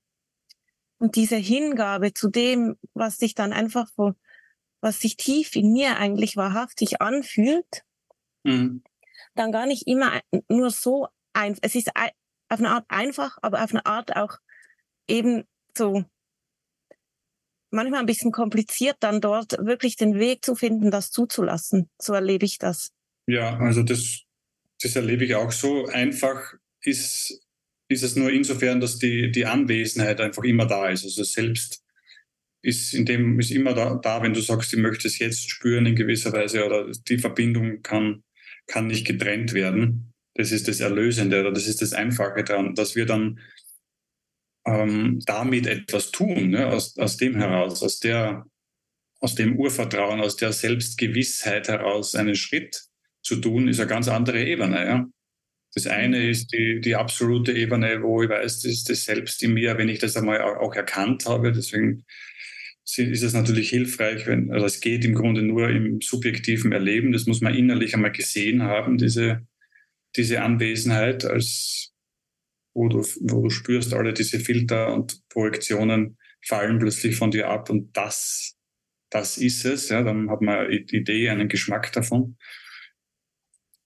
[0.99, 4.15] Und diese Hingabe zu dem, was sich dann einfach so,
[4.81, 7.85] was sich tief in mir eigentlich wahrhaftig anfühlt,
[8.43, 8.83] mhm.
[9.35, 13.71] dann gar nicht immer nur so ein, es ist auf eine Art einfach, aber auf
[13.71, 14.39] eine Art auch
[15.07, 15.45] eben
[15.77, 16.05] so
[17.71, 21.89] manchmal ein bisschen kompliziert, dann dort wirklich den Weg zu finden, das zuzulassen.
[22.01, 22.91] So erlebe ich das.
[23.27, 24.23] Ja, also das,
[24.83, 25.87] das erlebe ich auch so.
[25.87, 27.41] Einfach ist,
[27.89, 31.05] ist es nur insofern, dass die, die Anwesenheit einfach immer da ist.
[31.05, 31.83] Also selbst
[32.63, 35.87] ist in dem ist immer da, da, wenn du sagst, ich möchte es jetzt spüren
[35.87, 38.25] in gewisser Weise oder die Verbindung kann,
[38.67, 40.13] kann nicht getrennt werden.
[40.35, 43.41] Das ist das Erlösende oder das ist das Einfache daran, dass wir dann
[44.69, 46.67] ähm, damit etwas tun, ne?
[46.67, 48.47] aus, aus dem heraus, aus der,
[49.21, 52.85] aus dem Urvertrauen, aus der Selbstgewissheit heraus einen Schritt
[53.23, 54.85] zu tun, ist eine ganz andere Ebene.
[54.85, 55.07] Ja?
[55.75, 56.31] Das eine mhm.
[56.31, 59.89] ist die, die absolute Ebene, wo ich weiß, das ist das Selbst in mir, wenn
[59.89, 61.53] ich das einmal auch erkannt habe.
[61.53, 62.05] Deswegen
[62.97, 67.13] ist es natürlich hilfreich, wenn, also es geht im Grunde nur im subjektiven Erleben.
[67.13, 69.47] Das muss man innerlich einmal gesehen haben, diese,
[70.17, 71.93] diese Anwesenheit, als
[72.79, 77.71] wo du, wo du spürst, alle diese Filter und Projektionen fallen plötzlich von dir ab
[77.71, 78.57] und das,
[79.11, 79.89] das ist es.
[79.89, 82.37] Ja, dann hat man eine Idee, einen Geschmack davon.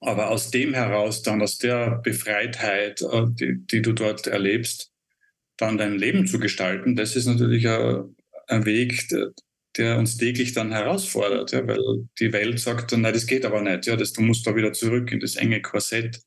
[0.01, 4.93] Aber aus dem heraus, dann aus der Befreitheit, äh, die, die du dort erlebst,
[5.57, 8.15] dann dein Leben zu gestalten, das ist natürlich ein,
[8.49, 9.31] ein Weg, der,
[9.77, 13.63] der, uns täglich dann herausfordert, ja, weil die Welt sagt dann, nein, das geht aber
[13.63, 16.21] nicht, ja, das, du musst da wieder zurück in das enge Korsett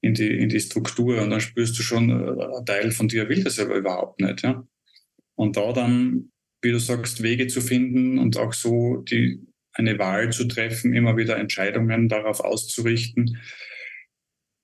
[0.00, 3.28] in die, in die Struktur und dann spürst du schon, äh, ein Teil von dir
[3.28, 4.42] will das aber überhaupt nicht.
[4.42, 4.66] Ja?
[5.34, 6.30] Und da dann,
[6.62, 9.40] wie du sagst, Wege zu finden und auch so die,
[9.72, 13.38] eine Wahl zu treffen, immer wieder Entscheidungen darauf auszurichten,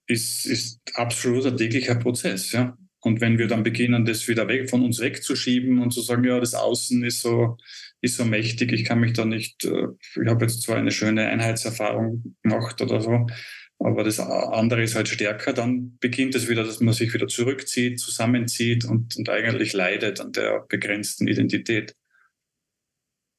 [0.07, 2.77] ist, ist absolut täglicher Prozess, ja.
[3.01, 6.41] Und wenn wir dann beginnen, das wieder weg von uns wegzuschieben und zu sagen, ja,
[6.41, 7.59] das Außen ist so,
[8.01, 9.89] ist so mächtig, ich kann mich da nicht, äh,
[10.21, 13.27] ich habe jetzt zwar eine schöne Einheitserfahrung gemacht oder so,
[13.79, 18.01] aber das andere ist halt stärker, dann beginnt es wieder, dass man sich wieder zurückzieht,
[18.01, 21.95] zusammenzieht und, und eigentlich leidet an der begrenzten Identität.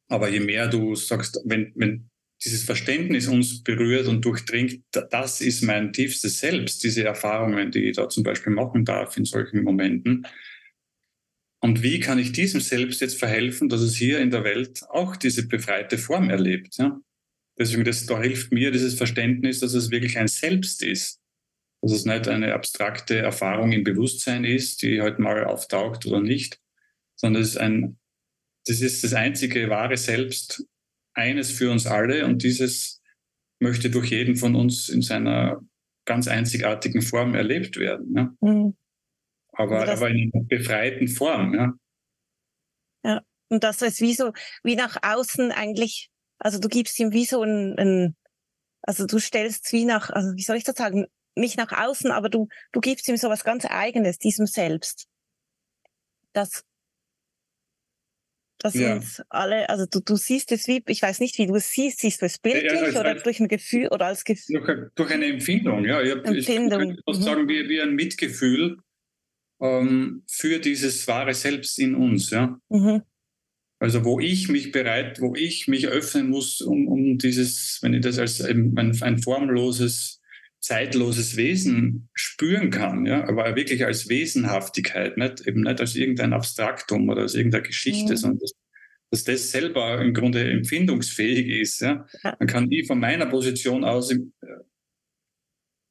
[0.07, 2.09] Aber je mehr du sagst, wenn, wenn
[2.43, 7.95] dieses Verständnis uns berührt und durchdringt, das ist mein tiefstes Selbst, diese Erfahrungen, die ich
[7.95, 10.27] da zum Beispiel machen darf in solchen Momenten.
[11.61, 15.15] Und wie kann ich diesem Selbst jetzt verhelfen, dass es hier in der Welt auch
[15.15, 16.77] diese befreite Form erlebt?
[16.77, 16.99] Ja?
[17.57, 21.21] Deswegen, das, da hilft mir dieses Verständnis, dass es wirklich ein Selbst ist.
[21.81, 26.59] Dass es nicht eine abstrakte Erfahrung im Bewusstsein ist, die halt mal auftaucht oder nicht,
[27.15, 27.97] sondern es ist ein,
[28.65, 30.65] das ist das einzige wahre Selbst,
[31.13, 33.01] eines für uns alle und dieses
[33.59, 35.61] möchte durch jeden von uns in seiner
[36.05, 38.11] ganz einzigartigen Form erlebt werden.
[38.11, 38.37] Ne?
[38.41, 38.77] Mhm.
[39.53, 41.53] Aber, also aber in einer befreiten Form.
[41.53, 41.73] Ja.
[43.03, 47.25] ja, und das ist wie so, wie nach außen eigentlich, also du gibst ihm wie
[47.25, 48.15] so ein, ein
[48.81, 52.29] also du stellst wie nach, also wie soll ich das sagen, nicht nach außen, aber
[52.29, 55.07] du, du gibst ihm so was ganz Eigenes, diesem Selbst.
[56.33, 56.63] Das
[58.59, 58.95] dass ja.
[58.95, 61.99] uns alle, also du, du siehst es wie, ich weiß nicht, wie du es siehst,
[61.99, 64.61] siehst du es bildlich ja, also oder heißt, durch ein Gefühl oder als Gefühl?
[64.61, 66.01] Durch, durch eine Empfindung, ja.
[66.01, 66.81] Ich, Empfindung.
[66.81, 67.23] ich würde mhm.
[67.23, 68.77] sagen, wie, wie ein Mitgefühl
[69.61, 72.57] ähm, für dieses wahre Selbst in uns, ja.
[72.69, 73.03] Mhm.
[73.79, 78.01] Also wo ich mich bereit, wo ich mich öffnen muss, um, um dieses, wenn ich
[78.01, 80.21] das als ein, ein formloses,
[80.65, 87.07] zeitloses Wesen spüren kann, ja, aber wirklich als Wesenhaftigkeit, nicht, eben nicht als irgendein Abstraktum
[87.09, 88.17] oder als irgendeine Geschichte, mhm.
[88.17, 88.53] sondern dass,
[89.11, 91.81] dass, das selber im Grunde empfindungsfähig ist.
[91.81, 92.07] Ja.
[92.23, 94.17] Dann kann ich von meiner Position aus äh,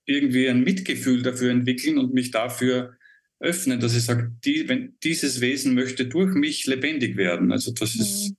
[0.06, 2.96] irgendwie ein Mitgefühl dafür entwickeln und mich dafür
[3.40, 7.52] öffnen, dass ich sage, die, wenn dieses Wesen möchte durch mich lebendig werden.
[7.52, 8.36] Also das ist mhm.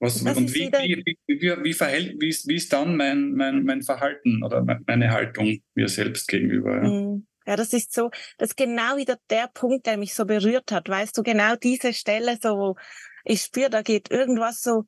[0.00, 3.64] Was, das und wie, wie, wie, wie, verhält, wie, ist, wie ist dann mein, mein,
[3.64, 6.76] mein Verhalten oder meine Haltung mir selbst gegenüber?
[6.76, 6.88] Ja?
[6.88, 7.26] Mhm.
[7.46, 10.88] Ja, das ist so, das ist genau wieder der Punkt, der mich so berührt hat.
[10.88, 12.76] Weißt du, genau diese Stelle, so, wo
[13.24, 14.84] ich spüre, da geht irgendwas so,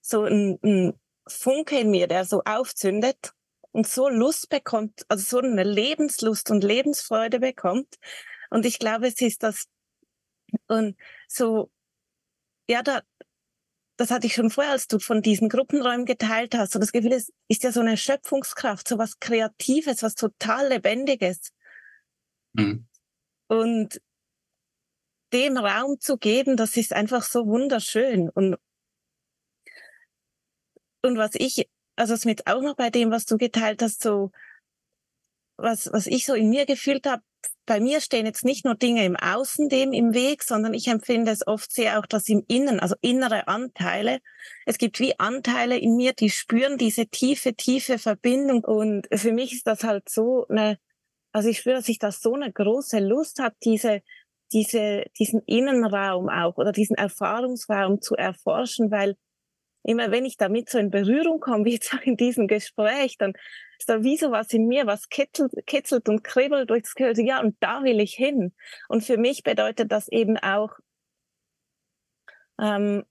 [0.00, 0.92] so ein, ein
[1.26, 3.32] Funke in mir, der so aufzündet
[3.72, 7.96] und so Lust bekommt, also so eine Lebenslust und Lebensfreude bekommt.
[8.54, 9.66] Und ich glaube, es ist das,
[10.68, 11.72] und so,
[12.70, 13.02] ja, da,
[13.96, 16.72] das hatte ich schon vorher, als du von diesen Gruppenräumen geteilt hast.
[16.72, 21.50] So das Gefühl, es ist ja so eine Schöpfungskraft, so was Kreatives, was total Lebendiges.
[22.52, 22.86] Mhm.
[23.48, 24.00] Und
[25.32, 28.30] dem Raum zu geben, das ist einfach so wunderschön.
[28.30, 28.54] Und,
[31.02, 34.30] und was ich, also es mit auch noch bei dem, was du geteilt hast, so,
[35.56, 37.24] was, was ich so in mir gefühlt habe,
[37.66, 41.30] bei mir stehen jetzt nicht nur Dinge im Außen dem im Weg, sondern ich empfinde
[41.30, 44.18] es oft sehr auch das im Innen, also innere Anteile.
[44.66, 48.64] Es gibt wie Anteile in mir, die spüren diese tiefe, tiefe Verbindung.
[48.64, 50.78] Und für mich ist das halt so eine,
[51.32, 54.02] also ich spüre, dass ich da so eine große Lust habe, diese,
[54.52, 59.16] diese, diesen Innenraum auch oder diesen Erfahrungsraum zu erforschen, weil
[59.84, 63.34] immer wenn ich damit so in Berührung komme, wie jetzt auch in diesem Gespräch, dann
[63.78, 67.12] ist da wie so was in mir, was kitzelt, kitzelt und kribbelt durchs Gehör.
[67.18, 68.54] Ja, und da will ich hin.
[68.88, 70.70] Und für mich bedeutet das eben auch,
[72.58, 73.04] ähm,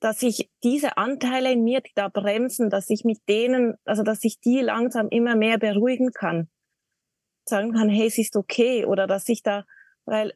[0.00, 4.22] dass ich diese Anteile in mir, die da bremsen, dass ich mit denen, also dass
[4.24, 6.50] ich die langsam immer mehr beruhigen kann.
[7.48, 8.84] Sagen kann, hey, es ist okay.
[8.84, 9.64] Oder dass ich da,
[10.04, 10.34] weil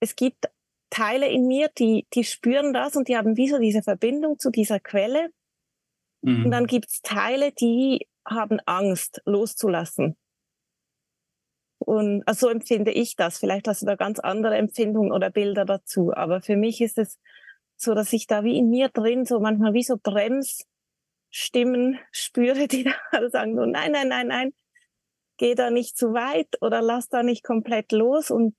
[0.00, 0.46] es gibt
[0.90, 4.50] Teile in mir, die, die spüren das und die haben wie so diese Verbindung zu
[4.50, 5.30] dieser Quelle.
[6.22, 6.46] Mhm.
[6.46, 10.16] Und dann gibt's Teile, die haben Angst loszulassen.
[11.78, 13.38] Und also so empfinde ich das.
[13.38, 16.12] Vielleicht hast du da ganz andere Empfindungen oder Bilder dazu.
[16.14, 17.18] Aber für mich ist es
[17.76, 22.84] so, dass ich da wie in mir drin so manchmal wie so Bremsstimmen spüre, die
[23.12, 24.52] da sagen so, nein, nein, nein, nein,
[25.36, 28.30] geh da nicht zu weit oder lass da nicht komplett los.
[28.30, 28.56] Und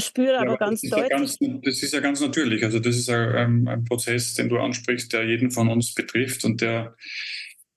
[0.00, 1.10] spüre ja, aber ganz deutlich.
[1.10, 2.64] Ja ganz, das ist ja ganz natürlich.
[2.64, 6.60] Also das ist ein, ein, Prozess, den du ansprichst, der jeden von uns betrifft und
[6.60, 6.96] der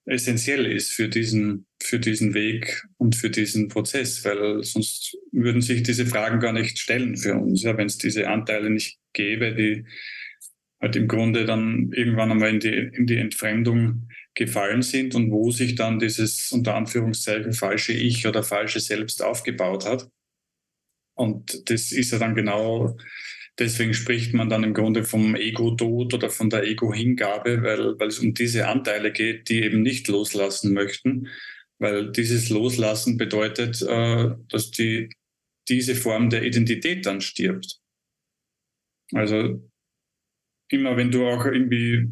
[0.06, 5.84] essentiell ist für diesen, für diesen Weg und für diesen Prozess, weil sonst würden sich
[5.84, 9.86] diese Fragen gar nicht stellen für uns, ja, wenn es diese Anteile nicht gäbe, die
[10.82, 15.52] halt im Grunde dann irgendwann einmal in die, in die Entfremdung gefallen sind und wo
[15.52, 20.10] sich dann dieses unter Anführungszeichen falsche Ich oder falsche Selbst aufgebaut hat.
[21.22, 22.98] Und das ist ja dann genau,
[23.60, 28.18] deswegen spricht man dann im Grunde vom Ego-Tod oder von der Ego-Hingabe, weil, weil es
[28.18, 31.28] um diese Anteile geht, die eben nicht loslassen möchten.
[31.78, 35.10] weil dieses Loslassen bedeutet, äh, dass die,
[35.68, 37.80] diese Form der Identität dann stirbt.
[39.14, 39.70] Also
[40.70, 42.08] immer wenn du auch irgendwie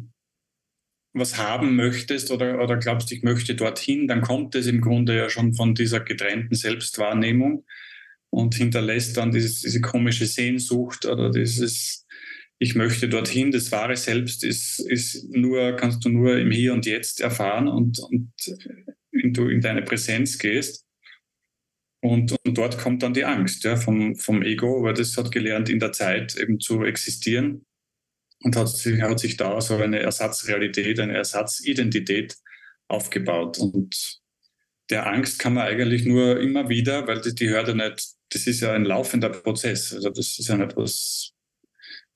[1.12, 5.28] was haben möchtest oder, oder glaubst, ich möchte dorthin, dann kommt es im Grunde ja
[5.28, 7.64] schon von dieser getrennten Selbstwahrnehmung
[8.30, 12.06] und hinterlässt dann dieses, diese komische Sehnsucht oder dieses,
[12.58, 16.86] ich möchte dorthin, das wahre Selbst ist, ist nur, kannst du nur im Hier und
[16.86, 18.32] Jetzt erfahren und, und
[19.12, 20.86] wenn du in deine Präsenz gehst.
[22.02, 25.68] Und, und dort kommt dann die Angst ja, vom, vom Ego, weil das hat gelernt,
[25.68, 27.66] in der Zeit eben zu existieren
[28.42, 32.36] und hat, hat sich da so eine Ersatzrealität, eine Ersatzidentität
[32.88, 33.58] aufgebaut.
[33.58, 34.20] Und
[34.88, 38.46] der Angst kann man eigentlich nur immer wieder, weil die, die hört ja nicht, das
[38.46, 39.92] ist ja ein laufender Prozess.
[39.92, 41.32] Also das ist ja nicht was,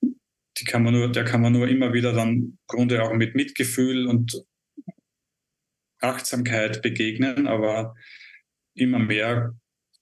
[0.01, 3.35] die kann man nur, der kann man nur immer wieder dann im Grunde auch mit
[3.35, 4.43] Mitgefühl und
[5.99, 7.95] Achtsamkeit begegnen, aber
[8.73, 9.55] immer mehr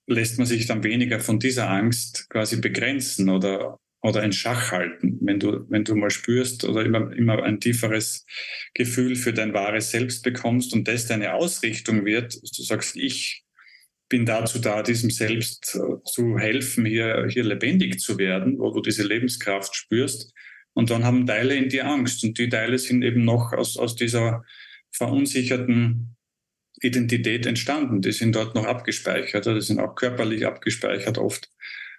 [0.07, 5.17] lässt man sich dann weniger von dieser Angst quasi begrenzen oder oder in Schach halten,
[5.21, 8.25] wenn du, wenn du mal spürst oder immer, immer ein tieferes
[8.73, 13.42] Gefühl für dein wahres Selbst bekommst und das deine Ausrichtung wird, du sagst, ich
[14.13, 18.79] bin dazu da, diesem Selbst äh, zu helfen, hier, hier lebendig zu werden, wo du
[18.79, 20.35] diese Lebenskraft spürst.
[20.73, 23.95] Und dann haben Teile in dir Angst und die Teile sind eben noch aus, aus
[23.95, 24.45] dieser
[24.91, 26.15] verunsicherten
[26.79, 28.03] Identität entstanden.
[28.03, 31.49] Die sind dort noch abgespeichert, die sind auch körperlich abgespeichert oft.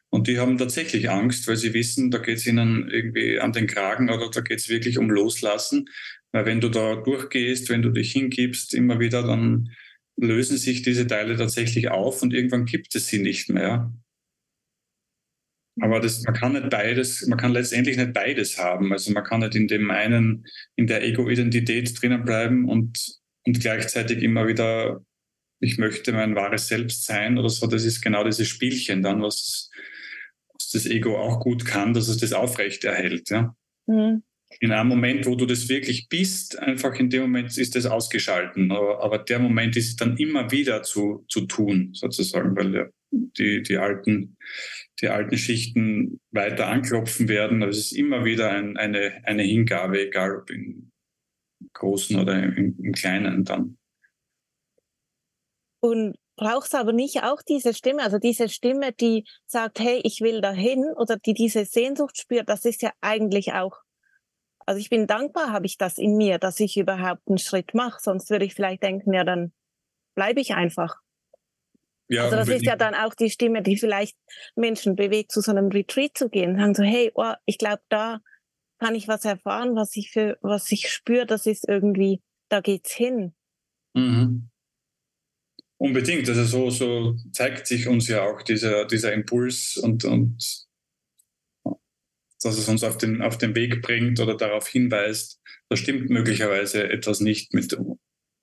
[0.08, 3.66] Und die haben tatsächlich Angst, weil sie wissen, da geht es ihnen irgendwie an den
[3.66, 5.88] Kragen oder da geht es wirklich um Loslassen.
[6.30, 9.70] Weil wenn du da durchgehst, wenn du dich hingibst, immer wieder, dann
[10.16, 13.92] lösen sich diese Teile tatsächlich auf und irgendwann gibt es sie nicht mehr.
[15.80, 18.92] Aber das, man kann nicht beides, man kann letztendlich nicht beides haben.
[18.92, 20.46] Also man kann nicht in dem einen,
[20.76, 25.04] in der Ego-Identität drinnen bleiben und, und gleichzeitig immer wieder,
[25.60, 27.66] ich möchte mein wahres Selbst sein oder so.
[27.66, 29.70] Das ist genau dieses Spielchen dann, was,
[30.74, 33.30] das Ego auch gut kann, dass es das aufrecht erhält.
[33.30, 33.56] Ja?
[33.86, 34.22] Mhm.
[34.60, 38.72] In einem Moment, wo du das wirklich bist, einfach in dem Moment ist das ausgeschalten.
[38.72, 43.76] Aber, aber der Moment ist dann immer wieder zu, zu tun, sozusagen, weil die, die,
[43.76, 44.36] alten,
[45.00, 47.62] die alten Schichten weiter anklopfen werden.
[47.62, 50.90] Also es ist immer wieder ein, eine, eine Hingabe, egal ob im
[51.72, 53.78] Großen oder im, im Kleinen dann.
[55.80, 60.40] Und brauchst aber nicht auch diese Stimme, also diese Stimme, die sagt, hey, ich will
[60.40, 63.78] dahin oder die diese Sehnsucht spürt, das ist ja eigentlich auch,
[64.66, 68.00] also ich bin dankbar, habe ich das in mir, dass ich überhaupt einen Schritt mache,
[68.00, 69.52] sonst würde ich vielleicht denken, ja, dann
[70.14, 70.96] bleibe ich einfach.
[72.08, 74.16] Ja, also das ist ja dann auch die Stimme, die vielleicht
[74.56, 78.20] Menschen bewegt, zu so einem Retreat zu gehen, sagen so, hey, oh, ich glaube, da
[78.78, 82.92] kann ich was erfahren, was ich für, was ich spüre, das ist irgendwie, da geht's
[82.92, 83.34] hin.
[83.94, 84.50] Mhm.
[85.78, 86.28] Unbedingt.
[86.28, 90.66] Also so, so zeigt sich uns ja auch dieser, dieser Impuls und, und
[92.44, 96.88] dass es uns auf den, auf den Weg bringt oder darauf hinweist, da stimmt möglicherweise
[96.90, 97.76] etwas nicht mit,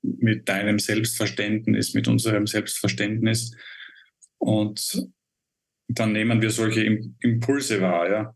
[0.02, 3.56] mit deinem Selbstverständnis, mit unserem Selbstverständnis.
[4.38, 5.08] Und
[5.88, 6.84] dann nehmen wir solche
[7.20, 8.36] Impulse wahr, ja.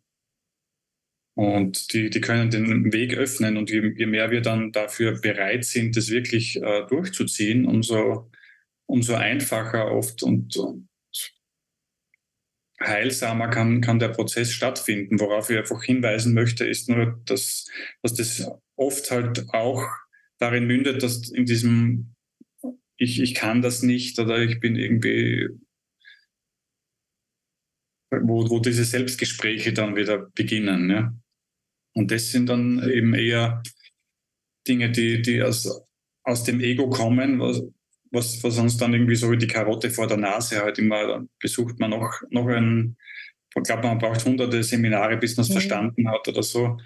[1.37, 3.57] Und die, die können den Weg öffnen.
[3.57, 8.29] Und je, je mehr wir dann dafür bereit sind, das wirklich äh, durchzuziehen, umso
[8.87, 10.87] umso einfacher oft und, und
[12.79, 15.19] heilsamer kann, kann der Prozess stattfinden.
[15.19, 17.65] Worauf ich einfach hinweisen möchte, ist nur, dass,
[18.01, 19.83] dass das oft halt auch
[20.39, 22.15] darin mündet, dass in diesem
[22.97, 25.49] ich, ich kann das nicht oder ich bin irgendwie,
[28.11, 30.89] wo, wo diese Selbstgespräche dann wieder beginnen.
[30.89, 31.13] Ja?
[31.93, 33.63] Und das sind dann eben eher
[34.67, 35.69] Dinge, die, die aus,
[36.23, 37.61] aus dem Ego kommen, was,
[38.15, 41.79] was, was uns dann irgendwie so wie die Karotte vor der Nase halt immer besucht
[41.79, 42.97] man noch, noch ein,
[43.55, 45.53] ich glaube, man braucht hunderte Seminare, bis man es mhm.
[45.53, 46.77] verstanden hat oder so.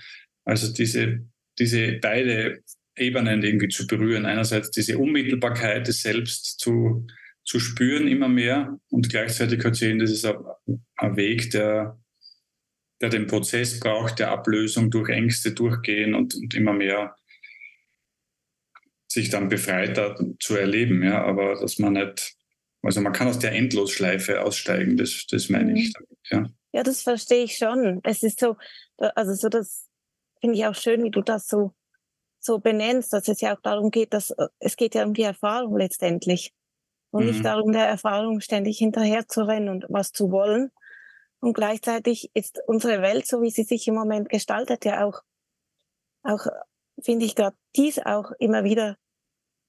[0.43, 1.25] Also diese,
[1.57, 2.63] diese beide
[2.97, 4.25] Ebenen irgendwie zu berühren.
[4.25, 7.07] Einerseits diese Unmittelbarkeit des Selbst zu,
[7.43, 10.35] zu spüren immer mehr und gleichzeitig halt sehen, das ist ein,
[10.97, 11.99] ein Weg, der,
[13.01, 17.15] der den Prozess braucht, der Ablösung durch Ängste durchgehen und, und immer mehr
[19.11, 22.35] sich dann befreiter zu erleben, ja, aber dass man nicht,
[22.81, 25.93] also man kann aus der Endlosschleife aussteigen, das, das meine ich mhm.
[25.93, 26.55] damit, ja.
[26.71, 27.99] Ja, das verstehe ich schon.
[28.03, 28.55] Es ist so,
[28.97, 29.87] also so das
[30.39, 31.73] finde ich auch schön, wie du das so,
[32.39, 35.77] so benennst, dass es ja auch darum geht, dass es geht ja um die Erfahrung
[35.77, 36.53] letztendlich.
[37.11, 37.31] Und mhm.
[37.31, 40.71] nicht darum, der Erfahrung ständig hinterher zu rennen und was zu wollen.
[41.39, 45.23] Und gleichzeitig ist unsere Welt, so wie sie sich im Moment gestaltet, ja auch,
[46.21, 46.45] auch
[47.01, 48.97] finde ich gerade dies auch immer wieder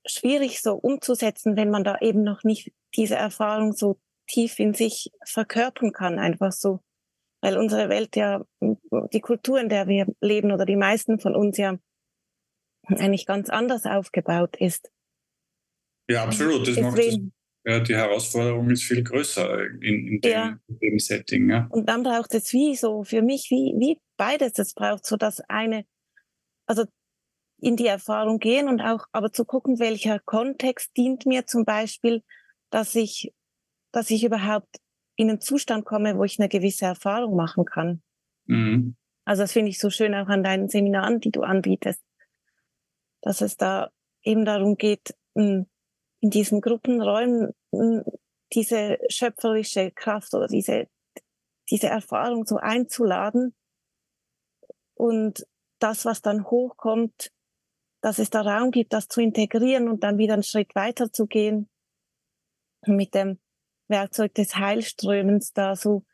[0.06, 5.10] schwierig so umzusetzen, wenn man da eben noch nicht diese Erfahrung so tief in sich
[5.24, 6.80] verkörpern kann, einfach so.
[7.42, 11.56] Weil unsere Welt ja, die Kultur, in der wir leben oder die meisten von uns
[11.56, 11.78] ja
[12.86, 14.90] eigentlich ganz anders aufgebaut ist.
[16.08, 16.66] Ja, absolut.
[16.66, 17.18] Das macht das,
[17.64, 20.58] ja, die Herausforderung ist viel größer in, in, dem, ja.
[20.66, 21.50] in dem, Setting.
[21.50, 21.66] Ja.
[21.70, 24.58] Und dann braucht es wie so, für mich, wie, wie beides.
[24.58, 25.84] Es braucht so das eine,
[26.66, 26.84] also
[27.60, 32.22] in die Erfahrung gehen und auch aber zu gucken, welcher Kontext dient mir zum Beispiel,
[32.70, 33.32] dass ich,
[33.92, 34.76] dass ich überhaupt
[35.16, 38.02] in einen Zustand komme, wo ich eine gewisse Erfahrung machen kann.
[38.46, 38.96] Mhm.
[39.24, 42.02] Also das finde ich so schön auch an deinen Seminaren, die du anbietest,
[43.20, 43.90] dass es da
[44.22, 45.66] eben darum geht, in
[46.22, 47.52] diesen Gruppenräumen
[48.52, 50.88] diese schöpferische Kraft oder diese,
[51.70, 53.54] diese Erfahrung so einzuladen
[54.94, 55.46] und
[55.78, 57.30] das, was dann hochkommt,
[58.00, 61.26] dass es da Raum gibt, das zu integrieren und dann wieder einen Schritt weiter zu
[61.26, 61.68] gehen
[62.86, 63.38] mit dem
[63.88, 66.04] Werkzeug des Heilströmens da so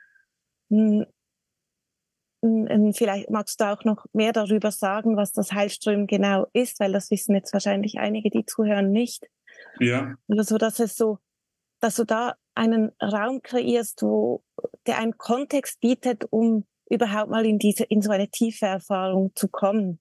[2.92, 7.10] Vielleicht magst du auch noch mehr darüber sagen, was das Heilströmen genau ist, weil das
[7.10, 9.26] wissen jetzt wahrscheinlich einige, die zuhören, nicht.
[9.80, 10.14] Ja.
[10.28, 11.18] Also, dass es so,
[11.80, 14.44] dass du da einen Raum kreierst, wo
[14.86, 19.48] der einen Kontext bietet, um überhaupt mal in diese, in so eine tiefe Erfahrung zu
[19.48, 19.98] kommen.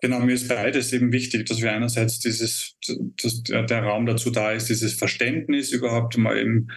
[0.00, 2.76] Genau, mir ist beides eben wichtig, dass wir einerseits dieses,
[3.22, 6.70] dass der Raum dazu da ist, dieses Verständnis überhaupt mal im,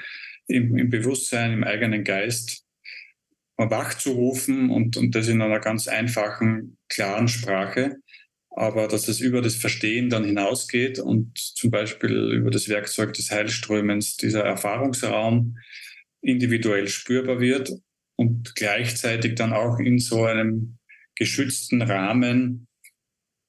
[0.47, 2.65] im, im Bewusstsein, im eigenen Geist
[3.57, 7.97] wachzurufen und, und das in einer ganz einfachen, klaren Sprache.
[8.51, 13.31] Aber dass es über das Verstehen dann hinausgeht und zum Beispiel über das Werkzeug des
[13.31, 15.57] Heilströmens dieser Erfahrungsraum
[16.21, 17.71] individuell spürbar wird
[18.15, 20.77] und gleichzeitig dann auch in so einem
[21.15, 22.68] geschützten Rahmen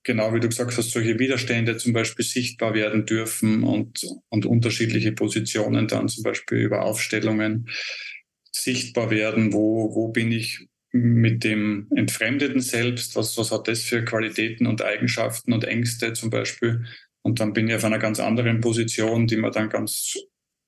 [0.03, 5.13] genau wie du gesagt hast, solche Widerstände zum Beispiel sichtbar werden dürfen und, und unterschiedliche
[5.13, 7.69] Positionen dann zum Beispiel über Aufstellungen
[8.53, 9.53] sichtbar werden.
[9.53, 13.15] Wo, wo bin ich mit dem entfremdeten Selbst?
[13.17, 16.85] Was, was hat das für Qualitäten und Eigenschaften und Ängste zum Beispiel?
[17.23, 20.15] Und dann bin ich auf einer ganz anderen Position, die man dann ganz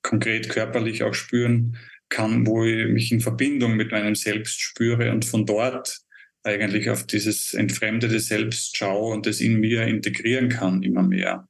[0.03, 1.77] konkret körperlich auch spüren
[2.09, 6.01] kann, wo ich mich in Verbindung mit meinem Selbst spüre und von dort
[6.43, 11.47] eigentlich auf dieses entfremdete Selbst schaue und es in mir integrieren kann immer mehr.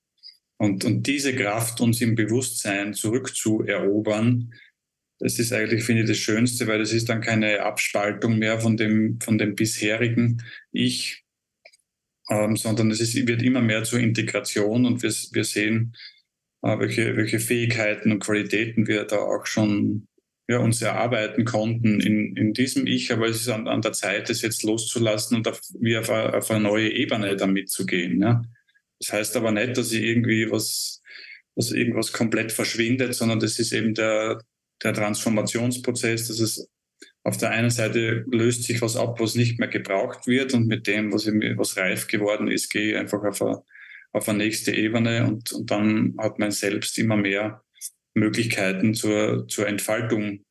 [0.58, 4.54] Und, und diese Kraft, uns im Bewusstsein zurückzuerobern,
[5.20, 8.78] das ist eigentlich, finde ich, das Schönste, weil das ist dann keine Abspaltung mehr von
[8.78, 11.24] dem, von dem bisherigen Ich,
[12.30, 15.96] ähm, sondern es ist, wird immer mehr zur Integration und wir, wir sehen,
[16.62, 20.08] äh, welche, welche Fähigkeiten und Qualitäten wir da auch schon
[20.48, 24.30] wir uns erarbeiten konnten in, in diesem Ich, aber es ist an, an der Zeit,
[24.30, 28.22] es jetzt loszulassen und auf, wie auf, auf eine neue Ebene damit zu gehen.
[28.22, 28.42] Ja?
[29.00, 31.02] Das heißt aber nicht, dass ich irgendwie was,
[31.56, 34.42] dass irgendwas komplett verschwindet, sondern das ist eben der,
[34.84, 36.70] der Transformationsprozess, dass es
[37.24, 40.88] auf der einen Seite löst sich was ab, was nicht mehr gebraucht wird und mit
[40.88, 43.64] dem, was, was reif geworden ist, gehe ich einfach auf eine,
[44.12, 47.63] auf eine nächste Ebene und, und dann hat mein Selbst immer mehr
[48.14, 50.44] Möglichkeiten zur, zur Entfaltung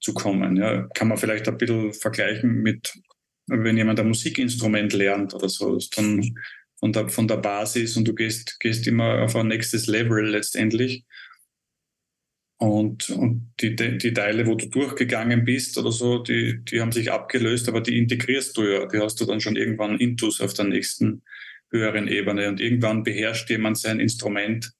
[0.00, 0.56] zu kommen.
[0.56, 2.94] Ja, kann man vielleicht ein bisschen vergleichen mit,
[3.46, 6.34] wenn jemand ein Musikinstrument lernt oder so, dann
[6.78, 11.04] von der, von der Basis und du gehst, gehst immer auf ein nächstes Level letztendlich.
[12.56, 17.10] Und, und die, die Teile, wo du durchgegangen bist oder so, die, die haben sich
[17.10, 18.86] abgelöst, aber die integrierst du ja.
[18.86, 21.22] Die hast du dann schon irgendwann intus auf der nächsten
[21.70, 22.48] höheren Ebene.
[22.48, 24.72] Und irgendwann beherrscht jemand sein Instrument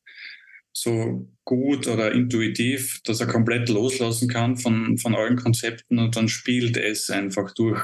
[0.72, 6.28] so gut oder intuitiv, dass er komplett loslassen kann von, von allen Konzepten und dann
[6.28, 7.80] spielt es einfach durch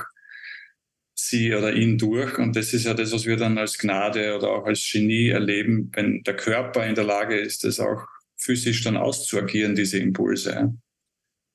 [1.14, 2.39] sie oder ihn durch.
[2.39, 5.91] Und das ist ja das, was wir dann als Gnade oder auch als Genie erleben,
[5.95, 8.07] wenn der Körper in der Lage ist, das auch
[8.37, 10.74] physisch dann auszuagieren, diese Impulse.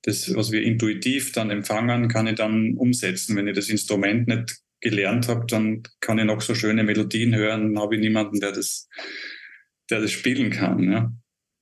[0.04, 3.36] Das, was wir intuitiv dann empfangen, kann ich dann umsetzen.
[3.36, 7.74] Wenn ich das Instrument nicht gelernt habe, dann kann ich noch so schöne Melodien hören,
[7.74, 8.90] dann habe ich niemanden, der das,
[9.92, 10.92] der das spielen kann.
[10.92, 11.14] Ja.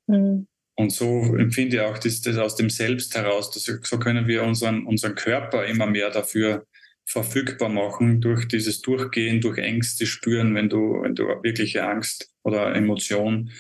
[0.10, 0.48] Mhm.
[0.76, 4.44] Und so empfinde ich auch das, das aus dem Selbst heraus, dass so können wir
[4.44, 6.66] unseren, unseren Körper immer mehr dafür
[7.06, 12.76] verfügbar machen, durch dieses Durchgehen, durch Ängste spüren, wenn du, wenn du wirkliche Angst oder
[12.76, 13.52] Emotion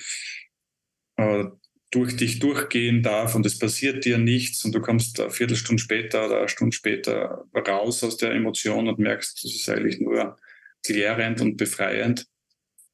[1.18, 1.45] äh,
[1.91, 6.28] durch dich durchgehen darf und es passiert dir nichts und du kommst eine Viertelstunde später
[6.28, 10.38] oder eine Stunde später raus aus der Emotion und merkst, das ist eigentlich nur
[10.86, 12.28] klärend und befreiend.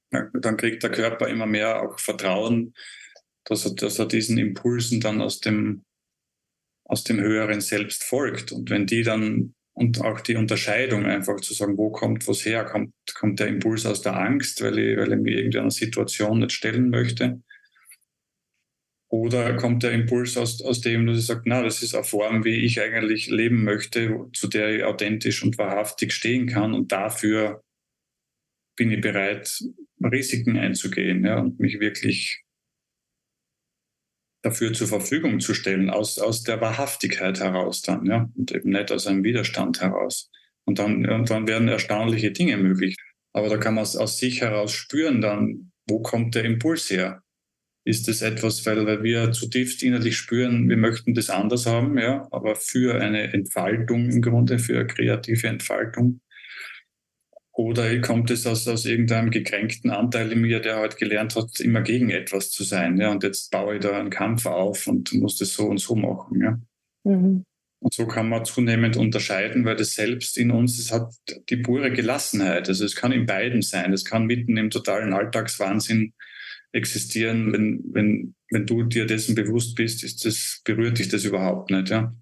[0.10, 2.74] Dann kriegt der Körper immer mehr auch Vertrauen
[3.46, 5.84] dass er, dass er diesen Impulsen dann aus dem,
[6.86, 8.52] aus dem höheren Selbst folgt.
[8.52, 12.64] Und wenn die dann und auch die Unterscheidung einfach zu sagen, wo kommt was her?
[12.64, 16.54] Kommt, kommt der Impuls aus der Angst, weil ich, weil ich mir irgendeiner Situation nicht
[16.54, 17.42] stellen möchte?
[19.10, 22.46] Oder kommt der Impuls aus, aus dem, dass ich sage, na, das ist eine Form,
[22.46, 27.62] wie ich eigentlich leben möchte, zu der ich authentisch und wahrhaftig stehen kann und dafür
[28.78, 29.62] bin ich bereit,
[30.04, 32.45] Risiken einzugehen ja, und mich wirklich
[34.46, 38.92] dafür zur Verfügung zu stellen, aus, aus der Wahrhaftigkeit heraus dann, ja, und eben nicht
[38.92, 40.30] aus einem Widerstand heraus.
[40.66, 42.96] Und dann, und dann werden erstaunliche Dinge möglich.
[43.34, 47.24] Aber da kann man aus sich heraus spüren dann, wo kommt der Impuls her?
[47.86, 52.28] Ist das etwas, weil, weil wir zutiefst innerlich spüren, wir möchten das anders haben, ja,
[52.32, 56.22] aber für eine Entfaltung im Grunde, für eine kreative Entfaltung?
[57.56, 61.82] Oder kommt es aus, aus irgendeinem gekränkten Anteil in mir, der halt gelernt hat, immer
[61.82, 65.38] gegen etwas zu sein, ja, und jetzt baue ich da einen Kampf auf und muss
[65.38, 66.60] das so und so machen, ja.
[67.06, 67.46] Mhm.
[67.80, 71.14] Und so kann man zunehmend unterscheiden, weil das Selbst in uns, es hat
[71.50, 72.68] die pure Gelassenheit.
[72.68, 73.94] Also es kann in beiden sein.
[73.94, 76.14] Es kann mitten im totalen Alltagswahnsinn
[76.72, 81.70] existieren, wenn, wenn, wenn du dir dessen bewusst bist, ist das, berührt dich das überhaupt
[81.70, 82.16] nicht, ja.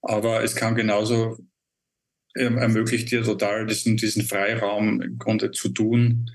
[0.00, 1.38] Aber es kann genauso
[2.34, 6.30] ermöglicht dir total diesen, diesen Freiraum im Grunde zu tun,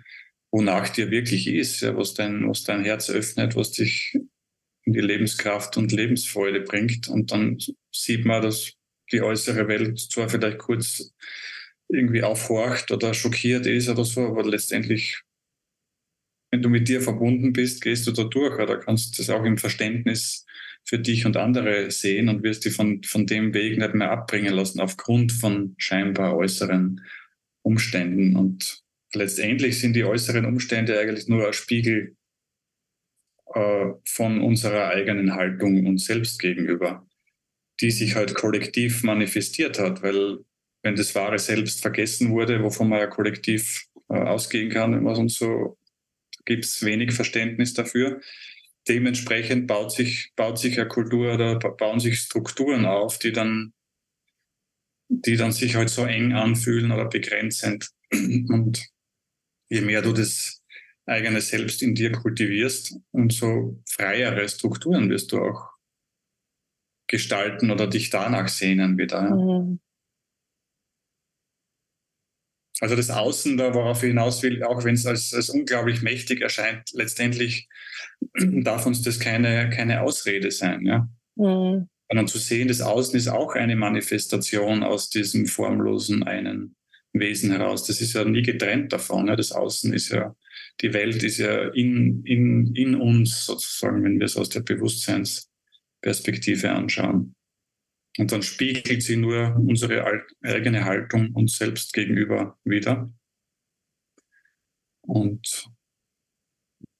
[0.52, 4.18] wonach dir wirklich ist, ja, was dein, was dein Herz öffnet, was dich
[4.84, 7.08] in die Lebenskraft und Lebensfreude bringt.
[7.08, 7.58] Und dann
[7.92, 8.74] sieht man, dass
[9.12, 11.14] die äußere Welt zwar vielleicht kurz
[11.88, 15.22] irgendwie aufhorcht oder schockiert ist oder so, aber letztendlich
[16.56, 19.58] wenn du mit dir verbunden bist, gehst du da durch oder kannst das auch im
[19.58, 20.46] Verständnis
[20.86, 24.54] für dich und andere sehen und wirst dich von, von dem Weg nicht mehr abbringen
[24.54, 27.02] lassen aufgrund von scheinbar äußeren
[27.64, 28.36] Umständen.
[28.36, 28.84] Und
[29.14, 32.16] letztendlich sind die äußeren Umstände eigentlich nur ein Spiegel
[33.54, 37.08] äh, von unserer eigenen Haltung uns selbst gegenüber,
[37.82, 40.40] die sich halt kollektiv manifestiert hat, weil
[40.84, 45.36] wenn das wahre Selbst vergessen wurde, wovon man ja kollektiv äh, ausgehen kann, es uns
[45.36, 45.80] so
[46.46, 48.22] gibt es wenig Verständnis dafür.
[48.88, 53.74] Dementsprechend baut sich, baut sich eine Kultur oder bauen sich Strukturen auf, die dann,
[55.10, 57.90] die dann sich halt so eng anfühlen oder begrenzend.
[58.12, 58.86] Und
[59.70, 60.62] je mehr du das
[61.06, 65.76] eigene Selbst in dir kultivierst, umso freiere Strukturen wirst du auch
[67.08, 69.22] gestalten oder dich danach sehnen wieder.
[69.36, 69.80] Mhm.
[72.82, 76.42] Also das Außen, da worauf ich hinaus will, auch wenn es als, als unglaublich mächtig
[76.42, 77.70] erscheint, letztendlich
[78.34, 80.86] darf uns das keine, keine Ausrede sein.
[80.86, 81.08] Ja?
[81.36, 81.88] Mhm.
[82.10, 86.76] Sondern zu sehen, das Außen ist auch eine Manifestation aus diesem formlosen einen
[87.14, 87.86] Wesen heraus.
[87.86, 89.28] Das ist ja nie getrennt davon.
[89.28, 89.38] Ja?
[89.38, 90.36] Das Außen ist ja,
[90.82, 96.72] die Welt ist ja in, in, in uns sozusagen, wenn wir es aus der Bewusstseinsperspektive
[96.72, 97.35] anschauen.
[98.18, 100.06] Und dann spiegelt sie nur unsere
[100.42, 103.12] eigene Haltung uns selbst gegenüber wieder.
[105.02, 105.70] Und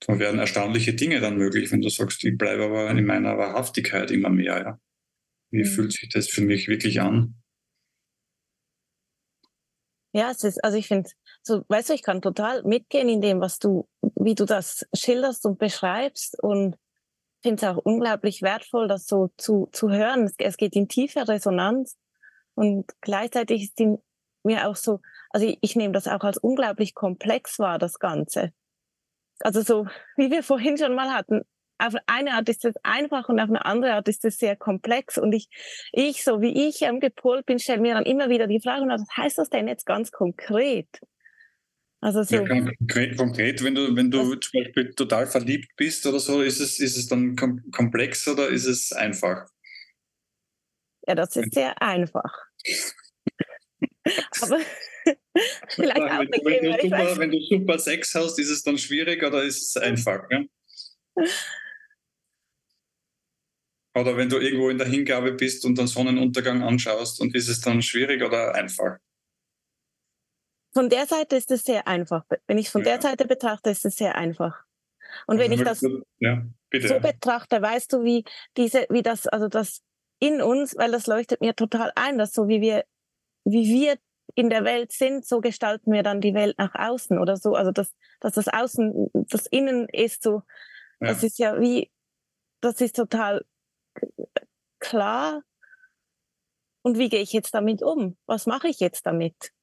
[0.02, 4.12] da werden erstaunliche Dinge dann möglich, wenn du sagst, ich bleibe aber in meiner Wahrhaftigkeit
[4.12, 4.58] immer mehr.
[4.60, 4.80] Ja.
[5.52, 5.68] Wie mhm.
[5.68, 7.36] fühlt sich das für mich wirklich an?
[10.14, 11.10] Ja, es ist, also ich finde,
[11.42, 15.46] so, weißt du, ich kann total mitgehen in dem, was du, wie du das schilderst
[15.46, 16.78] und beschreibst und
[17.46, 20.32] finde es auch unglaublich wertvoll, das so zu, zu hören.
[20.40, 21.96] Es, geht in tiefe Resonanz
[22.56, 23.98] und gleichzeitig ist die,
[24.44, 28.52] mir auch so, also ich, ich nehme das auch als unglaublich komplex wahr, das Ganze.
[29.42, 29.86] Also so,
[30.18, 31.44] wie wir vorhin schon mal hatten,
[31.78, 35.20] auf eine Art ist es einfach und auf eine andere Art ist es sehr komplex.
[35.20, 35.48] Und ich,
[35.92, 39.04] ich so wie ich ähm, gepolt bin, stelle mir dann immer wieder die Frage, was
[39.16, 40.88] heißt das denn jetzt ganz konkret?
[42.06, 42.36] Also so.
[42.36, 46.60] Ja, konkret, konkret, wenn du, wenn du zum Beispiel total verliebt bist oder so, ist
[46.60, 49.50] es, ist es dann komplex oder ist es einfach?
[51.08, 52.32] Ja, das ist sehr einfach.
[54.40, 54.60] Aber
[55.70, 59.24] vielleicht auch wenn, wenn, du super, wenn du super Sex hast, ist es dann schwierig
[59.24, 60.30] oder ist es einfach?
[60.30, 60.44] Ja?
[63.96, 67.62] Oder wenn du irgendwo in der Hingabe bist und den Sonnenuntergang anschaust und ist es
[67.62, 69.00] dann schwierig oder einfach?
[70.76, 72.26] Von der Seite ist es sehr einfach.
[72.48, 72.92] Wenn ich es von ja.
[72.92, 74.66] der Seite betrachte, ist es sehr einfach.
[75.26, 75.82] Und wenn also, ich das
[76.20, 78.26] ja, so betrachte, weißt du, wie
[78.58, 79.82] diese, wie das, also das
[80.20, 82.84] in uns, weil das leuchtet mir total ein, dass so wie wir,
[83.46, 83.98] wie wir
[84.36, 87.56] in der Welt sind, so gestalten wir dann die Welt nach außen oder so.
[87.56, 90.42] Also dass, dass das Außen, das Innen ist so,
[91.00, 91.08] ja.
[91.08, 91.90] das ist ja wie,
[92.60, 93.46] das ist total
[94.80, 95.42] klar.
[96.82, 98.18] Und wie gehe ich jetzt damit um?
[98.26, 99.55] Was mache ich jetzt damit?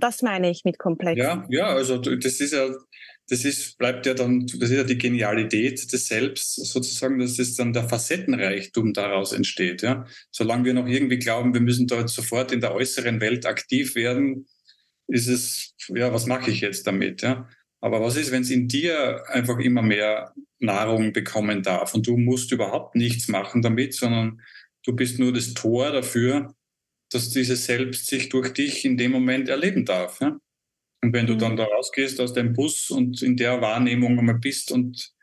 [0.00, 1.18] Das meine ich mit komplex.
[1.18, 2.68] Ja, ja, also das ist ja,
[3.28, 7.56] das ist, bleibt ja dann, das ist ja die Genialität des Selbst sozusagen, dass es
[7.56, 9.82] dann der Facettenreichtum daraus entsteht.
[9.82, 10.06] Ja?
[10.30, 14.46] Solange wir noch irgendwie glauben, wir müssen dort sofort in der äußeren Welt aktiv werden,
[15.08, 17.22] ist es, ja, was mache ich jetzt damit?
[17.22, 17.48] Ja?
[17.80, 22.16] Aber was ist, wenn es in dir einfach immer mehr Nahrung bekommen darf und du
[22.16, 24.40] musst überhaupt nichts machen damit, sondern
[24.84, 26.54] du bist nur das Tor dafür,
[27.16, 30.20] dass dieses Selbst sich durch dich in dem Moment erleben darf.
[30.20, 30.38] Ja?
[31.02, 31.38] Und wenn du mhm.
[31.38, 35.14] dann da rausgehst aus dem Bus und in der Wahrnehmung einmal bist und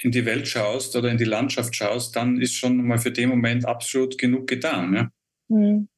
[0.00, 3.28] in die Welt schaust oder in die Landschaft schaust, dann ist schon mal für den
[3.28, 4.94] Moment absolut genug getan.
[4.94, 5.10] Ja?
[5.48, 5.88] Mhm.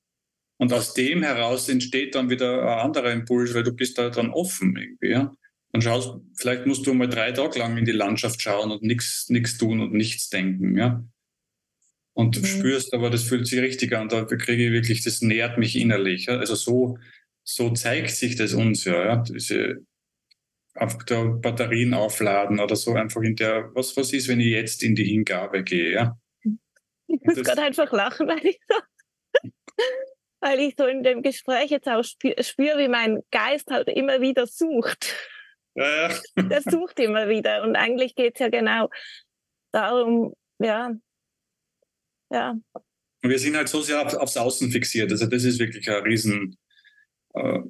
[0.58, 4.30] Und aus dem heraus entsteht dann wieder ein anderer Impuls, weil du bist da dann
[4.30, 5.10] offen irgendwie.
[5.10, 5.34] Ja?
[5.72, 9.56] Dann schaust, vielleicht musst du mal drei Tage lang in die Landschaft schauen und nichts
[9.58, 10.76] tun und nichts denken.
[10.76, 11.02] Ja?
[12.16, 12.46] Und mhm.
[12.46, 16.26] spürst aber, das fühlt sich richtig an, da kriege ich wirklich, das nährt mich innerlich.
[16.26, 16.38] Ja?
[16.38, 16.98] Also so
[17.46, 19.86] so zeigt sich das uns ja, ja diese
[20.74, 24.82] auf der Batterien aufladen oder so einfach in der, was, was ist, wenn ich jetzt
[24.82, 26.18] in die Hingabe gehe, ja?
[27.06, 28.76] Ich muss gerade einfach lachen, weil ich so,
[30.40, 34.20] weil ich so in dem Gespräch jetzt auch spüre, spür, wie mein Geist halt immer
[34.20, 35.14] wieder sucht.
[35.76, 36.42] Ja, ja.
[36.42, 37.62] Der sucht immer wieder.
[37.62, 38.90] Und eigentlich geht es ja genau
[39.72, 40.94] darum, ja,
[42.30, 42.58] ja.
[43.22, 45.10] wir sind halt so sehr auf, aufs Außen fixiert.
[45.10, 46.56] Also das ist wirklich ein riesen,
[47.34, 47.60] äh,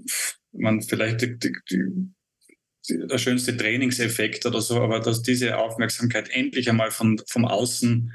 [0.53, 6.69] man vielleicht die, die, die, der schönste Trainingseffekt oder so, aber dass diese Aufmerksamkeit endlich
[6.69, 8.13] einmal von, vom Außen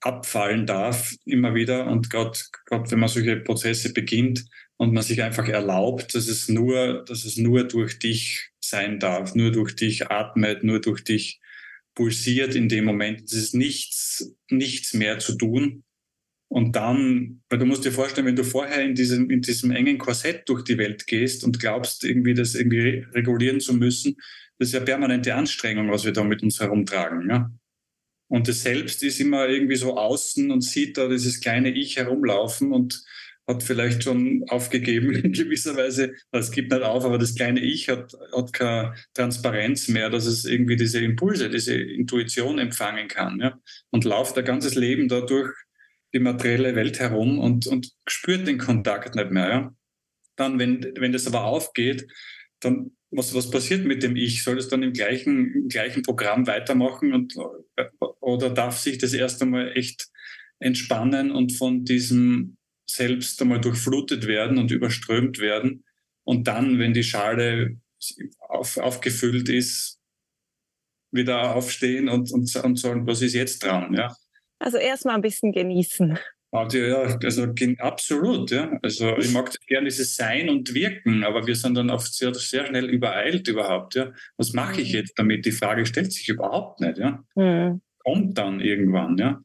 [0.00, 1.86] abfallen darf, immer wieder.
[1.86, 4.44] Und gerade wenn man solche Prozesse beginnt
[4.76, 9.34] und man sich einfach erlaubt, dass es nur, dass es nur durch dich sein darf,
[9.34, 11.40] nur durch dich atmet, nur durch dich
[11.94, 13.22] pulsiert in dem Moment.
[13.22, 15.84] Es ist nichts, nichts mehr zu tun.
[16.48, 19.98] Und dann, weil du musst dir vorstellen, wenn du vorher in diesem, in diesem engen
[19.98, 24.16] Korsett durch die Welt gehst und glaubst, irgendwie das irgendwie regulieren zu müssen,
[24.58, 27.28] das ist ja permanente Anstrengung, was wir da mit uns herumtragen.
[27.28, 27.50] Ja?
[28.28, 32.72] Und das Selbst ist immer irgendwie so außen und sieht da dieses kleine Ich herumlaufen
[32.72, 33.04] und
[33.46, 36.14] hat vielleicht schon aufgegeben in gewisser Weise.
[36.32, 40.44] Es gibt nicht auf, aber das kleine Ich hat, hat keine Transparenz mehr, dass es
[40.44, 43.40] irgendwie diese Impulse, diese Intuition empfangen kann.
[43.40, 43.58] Ja?
[43.90, 45.52] Und läuft ein ganzes Leben dadurch
[46.14, 49.48] die materielle Welt herum und, und spürt den Kontakt nicht mehr.
[49.48, 49.74] Ja?
[50.36, 52.06] Dann, wenn, wenn das aber aufgeht,
[52.60, 54.42] dann was, was passiert mit dem Ich?
[54.42, 57.34] Soll es dann im gleichen, im gleichen Programm weitermachen und,
[58.20, 60.08] oder darf sich das erst einmal echt
[60.58, 62.56] entspannen und von diesem
[62.86, 65.84] Selbst einmal durchflutet werden und überströmt werden?
[66.24, 67.76] Und dann, wenn die Schale
[68.40, 70.00] auf, aufgefüllt ist,
[71.10, 73.94] wieder aufstehen und, und, und sagen, was ist jetzt dran?
[73.94, 74.14] Ja?
[74.58, 76.18] Also erstmal ein bisschen genießen.
[76.72, 78.78] Ja, also absolut, ja.
[78.80, 82.66] Also ich mag gerne dieses Sein und Wirken, aber wir sind dann oft sehr, sehr
[82.66, 84.12] schnell übereilt überhaupt, ja.
[84.36, 84.98] Was mache ich mhm.
[84.98, 85.44] jetzt damit?
[85.46, 87.24] Die Frage stellt sich überhaupt nicht, ja.
[87.34, 87.82] Mhm.
[88.04, 89.42] Kommt dann irgendwann, ja.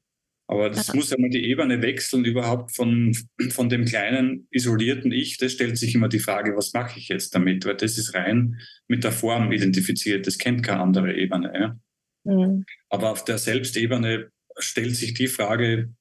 [0.49, 0.95] Aber das ja.
[0.95, 3.15] muss ja mal die Ebene wechseln, überhaupt von,
[3.51, 5.37] von dem kleinen, isolierten Ich.
[5.37, 7.67] Das stellt sich immer die Frage, was mache ich jetzt damit?
[7.67, 10.25] Weil das ist rein mit der Form identifiziert.
[10.25, 11.53] Das kennt keine andere Ebene.
[11.53, 11.79] Ja?
[12.23, 12.65] Mhm.
[12.89, 15.93] Aber auf der Selbstebene stellt sich die Frage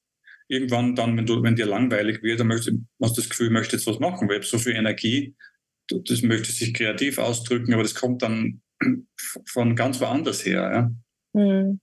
[0.47, 3.85] irgendwann dann, wenn, du, wenn dir langweilig wird, dann möchtest, hast du das Gefühl, möchtest
[3.85, 5.35] jetzt was machen, weil so viel Energie,
[5.89, 8.63] das möchte sich kreativ ausdrücken, aber das kommt dann
[9.45, 10.91] von ganz woanders her.
[11.35, 11.39] Ja?
[11.39, 11.79] Mhm.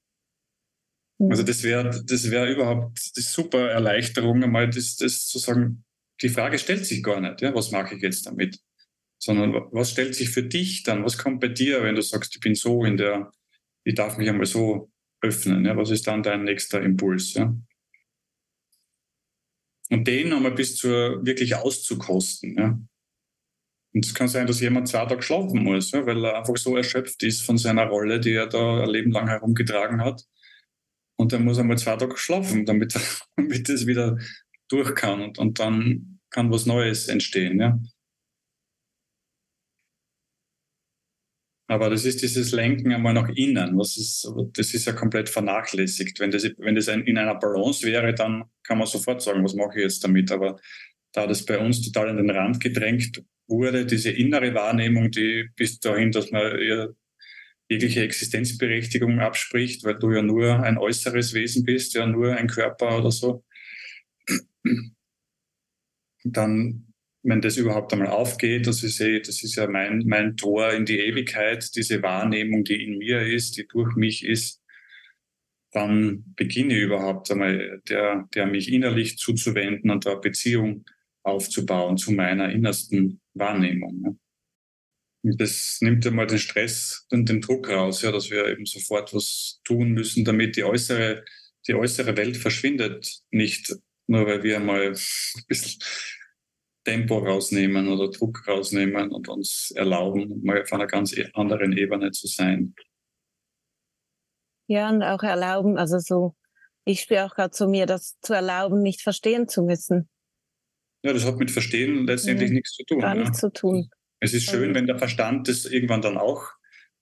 [1.19, 5.85] Also das wäre das wäre überhaupt die super Erleichterung, einmal das, das zu sagen,
[6.23, 8.59] die Frage stellt sich gar nicht, ja, was mache ich jetzt damit?
[9.19, 11.05] Sondern was stellt sich für dich dann?
[11.05, 13.31] Was kommt bei dir, wenn du sagst, ich bin so in der,
[13.85, 14.91] ich darf mich einmal so
[15.21, 15.65] öffnen.
[15.65, 15.77] Ja?
[15.77, 17.35] Was ist dann dein nächster Impuls?
[17.35, 17.55] Ja?
[19.91, 22.57] Und den einmal bis zur wirklich auszukosten.
[22.57, 22.79] Ja?
[23.95, 26.05] Und es kann sein, dass jemand zwei Tage schlafen muss, ja?
[26.07, 29.29] weil er einfach so erschöpft ist von seiner Rolle, die er da ein Leben lang
[29.29, 30.23] herumgetragen hat.
[31.17, 32.95] Und dann muss er mal zwei Tage schlafen, damit,
[33.37, 34.19] damit es wieder
[34.69, 35.23] durch kann.
[35.23, 37.61] Und, und dann kann was Neues entstehen.
[37.61, 37.79] Ja?
[41.69, 43.77] Aber das ist dieses Lenken einmal nach innen.
[43.77, 46.21] Was ist, das ist ja komplett vernachlässigt.
[46.21, 49.79] Wenn das, wenn das in einer Balance wäre, dann kann man sofort sagen, was mache
[49.79, 50.31] ich jetzt damit.
[50.31, 50.61] Aber
[51.13, 55.81] da das bei uns total in den Rand gedrängt wurde, diese innere Wahrnehmung, die bis
[55.81, 56.57] dahin, dass man
[57.69, 62.99] jegliche Existenzberechtigung abspricht, weil du ja nur ein äußeres Wesen bist, ja nur ein Körper
[62.99, 63.45] oder so,
[66.25, 66.87] dann
[67.29, 70.85] wenn das überhaupt einmal aufgeht, dass ich sehe, das ist ja mein, mein Tor in
[70.85, 74.63] die Ewigkeit, diese Wahrnehmung, die in mir ist, die durch mich ist,
[75.73, 80.85] dann beginne ich überhaupt einmal, der, der mich innerlich zuzuwenden und da Beziehung
[81.25, 84.03] aufzubauen zu meiner innersten Wahrnehmung.
[84.05, 84.26] Ja.
[85.35, 89.13] Das nimmt ja mal den Stress und den Druck raus, ja, dass wir eben sofort
[89.13, 91.25] was tun müssen, damit die äußere,
[91.67, 93.23] die äußere Welt verschwindet.
[93.31, 93.75] Nicht
[94.07, 95.83] nur, weil wir mal ein bisschen
[96.85, 102.13] Tempo rausnehmen oder Druck rausnehmen und uns erlauben, mal auf einer ganz e-, anderen Ebene
[102.13, 102.75] zu sein.
[104.69, 106.37] Ja, und auch erlauben, also so,
[106.85, 110.09] ich spüre auch gerade zu mir, das zu erlauben, nicht verstehen zu müssen.
[111.03, 113.01] Ja, das hat mit Verstehen letztendlich ja, nichts zu tun.
[113.01, 113.23] Gar ja.
[113.23, 113.91] nichts zu tun.
[114.21, 116.43] Es ist schön, wenn der Verstand das irgendwann dann auch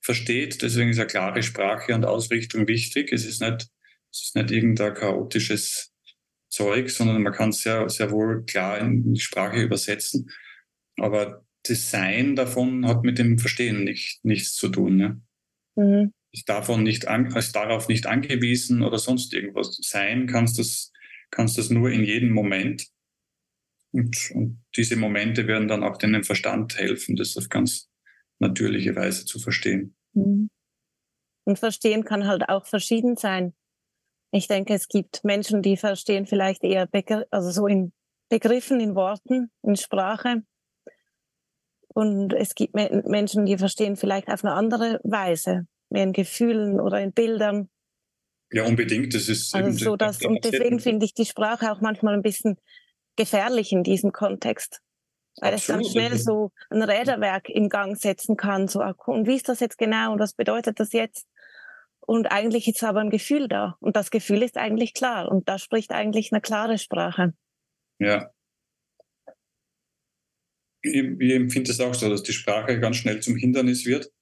[0.01, 0.63] versteht.
[0.63, 3.13] Deswegen ist ja klare Sprache und Ausrichtung wichtig.
[3.13, 3.69] Es ist nicht,
[4.13, 5.93] es ist nicht irgendein chaotisches
[6.49, 10.31] Zeug, sondern man kann es sehr, sehr wohl klar in die Sprache übersetzen.
[10.99, 15.01] Aber das Sein davon hat mit dem Verstehen nicht, nichts zu tun.
[15.01, 15.17] Ja?
[15.83, 16.13] Mhm.
[16.33, 19.79] Ist, davon nicht an, ist darauf nicht angewiesen oder sonst irgendwas.
[19.81, 20.93] Sein kannst du das,
[21.31, 22.87] kannst das nur in jedem Moment.
[23.95, 27.89] Und, und diese Momente werden dann auch dem Verstand helfen, das auf ganz
[28.41, 29.95] natürliche Weise zu verstehen.
[30.15, 30.51] Mhm.
[31.45, 33.55] Und verstehen kann halt auch verschieden sein.
[34.33, 37.93] Ich denke, es gibt Menschen, die verstehen vielleicht eher Begr also so in
[38.29, 40.43] Begriffen, in Worten, in Sprache.
[41.87, 47.01] Und es gibt Menschen, die verstehen vielleicht auf eine andere Weise, mehr in Gefühlen oder
[47.01, 47.69] in Bildern.
[48.51, 49.15] Ja, unbedingt.
[49.15, 52.57] Das ist also so, dass, und deswegen finde ich die Sprache auch manchmal ein bisschen
[53.17, 54.81] gefährlich in diesem Kontext.
[55.41, 58.69] Weil es dann schnell so ein Räderwerk in Gang setzen kann.
[58.69, 61.27] So, ah, und wie ist das jetzt genau und was bedeutet das jetzt?
[62.07, 63.77] Und eigentlich ist aber ein Gefühl da.
[63.81, 65.29] Und das Gefühl ist eigentlich klar.
[65.31, 67.35] Und da spricht eigentlich eine klare Sprache.
[67.99, 68.31] Ja.
[70.83, 74.13] Ich, ich empfinde es auch so, dass die Sprache ganz schnell zum Hindernis wird.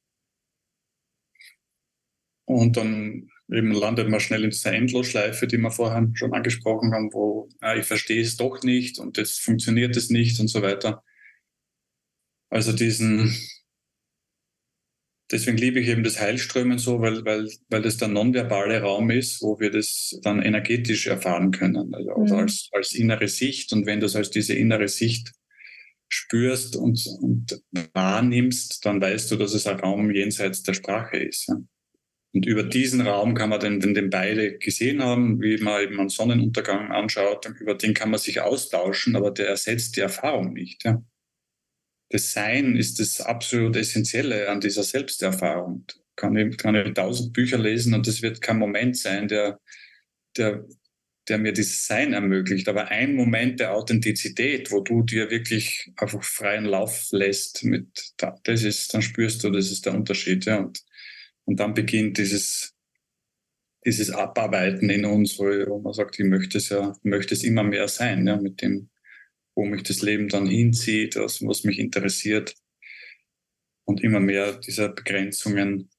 [2.45, 7.13] Und dann eben landet man schnell in dieser Endlosschleife, die wir vorher schon angesprochen haben,
[7.13, 11.03] wo ah, ich verstehe es doch nicht und jetzt funktioniert es nicht und so weiter.
[12.51, 13.35] Also diesen,
[15.31, 19.43] deswegen liebe ich eben das Heilströmen so, weil, weil, weil das der nonverbale Raum ist,
[19.43, 22.41] wo wir das dann energetisch erfahren können, also mhm.
[22.41, 23.73] als, als innere Sicht.
[23.73, 25.33] Und wenn du es als diese innere Sicht
[26.09, 27.63] spürst und, und
[27.95, 31.49] wahrnimmst, dann weißt du, dass es ein Raum jenseits der Sprache ist.
[31.49, 31.57] Ja.
[32.35, 36.01] Und über diesen Raum kann man den, den, den beide gesehen haben, wie man eben
[36.01, 40.85] einen Sonnenuntergang anschaut, über den kann man sich austauschen, aber der ersetzt die Erfahrung nicht.
[40.85, 41.03] Ja.
[42.09, 45.87] Das Sein ist das absolut Essentielle an dieser Selbsterfahrung.
[46.17, 49.61] Kann ich, kann ich tausend Bücher lesen und es wird kein Moment sein, der,
[50.37, 50.67] der,
[51.29, 52.69] der mir dieses Sein ermöglicht.
[52.69, 58.63] Aber ein Moment der Authentizität, wo du dir wirklich einfach freien Lauf lässt, mit, das
[58.63, 60.45] ist, dann spürst du, das ist der Unterschied.
[60.47, 60.59] Ja.
[60.59, 60.83] Und
[61.45, 62.75] und dann beginnt dieses,
[63.85, 67.89] dieses Abarbeiten in uns, wo, man sagt, ich möchte es ja, möchte es immer mehr
[67.89, 68.91] sein, ja, mit dem,
[69.55, 72.55] wo mich das Leben dann hinzieht, was, was mich interessiert.
[73.85, 75.91] Und immer mehr dieser Begrenzungen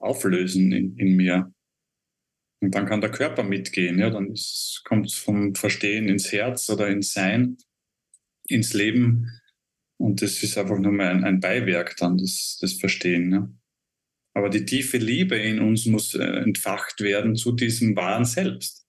[0.00, 1.52] auflösen in, in mir.
[2.60, 4.34] Und dann kann der Körper mitgehen, ja, dann
[4.84, 7.56] kommt es vom Verstehen ins Herz oder ins Sein,
[8.48, 9.30] ins Leben.
[9.98, 13.32] Und das ist einfach nur mal ein, ein Beiwerk dann, das, das Verstehen.
[13.32, 13.48] Ja.
[14.34, 18.86] Aber die tiefe Liebe in uns muss äh, entfacht werden zu diesem wahren Selbst.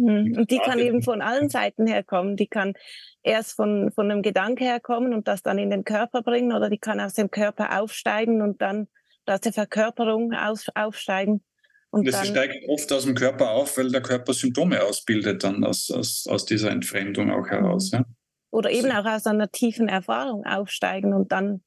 [0.00, 2.36] Hm, und die kann eben von allen Seiten herkommen.
[2.36, 2.74] Die kann
[3.22, 6.78] erst von, von einem Gedanke herkommen und das dann in den Körper bringen oder die
[6.78, 8.88] kann aus dem Körper aufsteigen und dann
[9.26, 11.44] aus der Verkörperung auf, aufsteigen.
[11.90, 15.92] Und das steigt oft aus dem Körper auf, weil der Körper Symptome ausbildet dann aus,
[15.92, 17.92] aus, aus dieser Entfremdung auch heraus.
[17.92, 18.04] Ja?
[18.50, 21.62] Oder eben auch aus einer tiefen Erfahrung aufsteigen und dann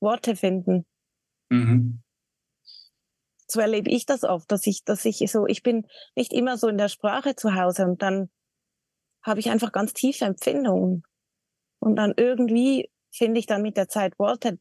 [0.00, 0.84] Worte finden.
[1.50, 2.02] Mhm.
[3.46, 5.86] So erlebe ich das oft, dass ich, dass ich so, ich bin
[6.16, 8.30] nicht immer so in der Sprache zu Hause und dann
[9.22, 11.02] habe ich einfach ganz tiefe Empfindungen.
[11.80, 14.58] Und dann irgendwie finde ich dann mit der Zeit Worte,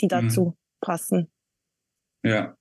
[0.00, 0.56] die dazu mhm.
[0.80, 1.32] passen.
[2.24, 2.56] Ja.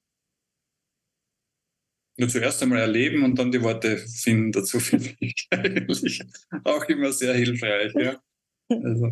[2.18, 6.22] Nur zuerst einmal erleben und dann die Worte finden dazu, finde ich eigentlich
[6.64, 7.94] auch immer sehr hilfreich.
[7.96, 8.22] Ja.
[8.70, 9.12] Also,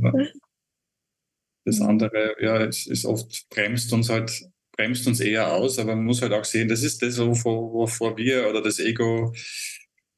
[1.66, 1.88] das mhm.
[1.88, 4.32] andere, ja, es ist oft bremst uns halt,
[4.72, 8.18] bremst uns eher aus, aber man muss halt auch sehen, das ist das, wovor, wovor
[8.18, 9.34] wir oder das Ego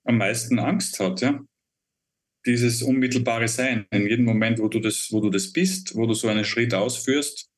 [0.04, 1.40] am meisten Angst hat, ja.
[2.46, 3.86] Dieses unmittelbare Sein.
[3.92, 6.74] In jedem Moment, wo du das, wo du das bist, wo du so einen Schritt
[6.74, 7.52] ausführst,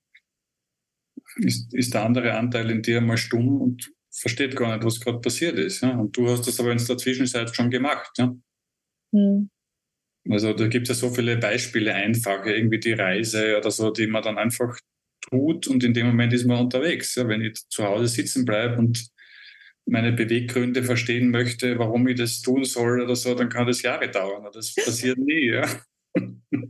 [1.38, 5.20] ist, ist der andere Anteil in dir mal stumm und versteht gar nicht, was gerade
[5.20, 5.82] passiert ist.
[5.82, 5.98] Ja?
[5.98, 8.12] Und du hast das aber in der Zwischenzeit schon gemacht.
[8.18, 8.36] Ja?
[9.12, 9.50] Mhm.
[10.30, 14.08] Also da gibt es ja so viele Beispiele einfach, irgendwie die Reise oder so, die
[14.08, 14.78] man dann einfach
[15.22, 17.16] tut und in dem Moment ist man unterwegs.
[17.16, 19.10] Ja, wenn ich zu Hause sitzen bleibe und
[19.86, 24.10] meine Beweggründe verstehen möchte, warum ich das tun soll oder so, dann kann das Jahre
[24.10, 24.50] dauern.
[24.54, 25.52] Das passiert nie.
[25.52, 25.68] Ja.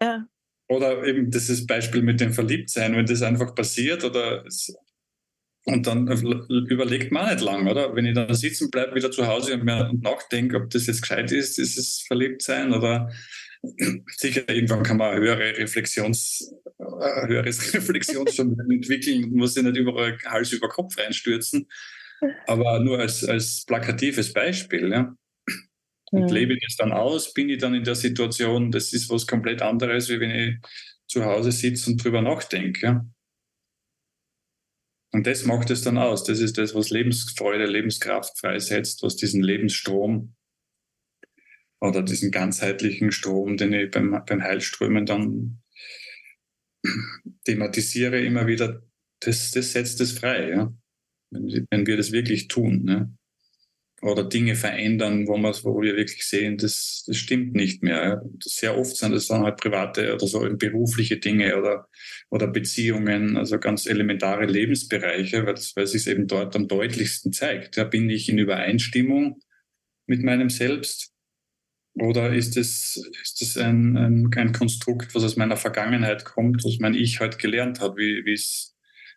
[0.00, 0.26] ja.
[0.68, 4.74] Oder eben dieses Beispiel mit dem Verliebtsein, wenn das einfach passiert oder es,
[5.68, 7.94] und dann überlegt man nicht lang, oder?
[7.96, 11.32] Wenn ich dann sitzen bleibe, wieder zu Hause und mir nachdenke, ob das jetzt gescheit
[11.32, 13.10] ist, ist es Verliebtsein oder
[14.16, 20.52] sicher irgendwann kann man höhere Reflexions, äh, höheres Reflexionsvermögen entwickeln, muss sich nicht überall Hals
[20.52, 21.66] über Kopf reinstürzen.
[22.46, 25.16] Aber nur als, als plakatives Beispiel, ja.
[26.12, 29.26] Und lebe ich das dann aus, bin ich dann in der Situation, das ist was
[29.26, 30.56] komplett anderes, wie wenn ich
[31.08, 32.86] zu Hause sitze und drüber nachdenke.
[32.86, 33.06] Ja.
[35.16, 36.24] Und das macht es dann aus.
[36.24, 40.34] Das ist das, was Lebensfreude, Lebenskraft freisetzt, was diesen Lebensstrom
[41.80, 45.62] oder diesen ganzheitlichen Strom, den ich beim, beim Heilströmen dann
[47.46, 48.82] thematisiere, immer wieder,
[49.20, 50.74] das, das setzt es frei, ja?
[51.30, 52.84] wenn, wenn wir das wirklich tun.
[52.84, 53.16] Ne?
[54.02, 58.22] Oder Dinge verändern, wo, wo wir wirklich sehen, das, das stimmt nicht mehr.
[58.42, 61.88] Sehr oft sind das dann halt private oder so berufliche Dinge oder,
[62.28, 67.76] oder Beziehungen, also ganz elementare Lebensbereiche, weil, weil es sich eben dort am deutlichsten zeigt.
[67.76, 67.84] Ja?
[67.84, 69.40] Bin ich in Übereinstimmung
[70.06, 71.12] mit meinem Selbst?
[71.98, 76.78] Oder ist es, ist es ein, ein, ein Konstrukt, was aus meiner Vergangenheit kommt, was
[76.78, 78.75] mein Ich halt gelernt hat, wie es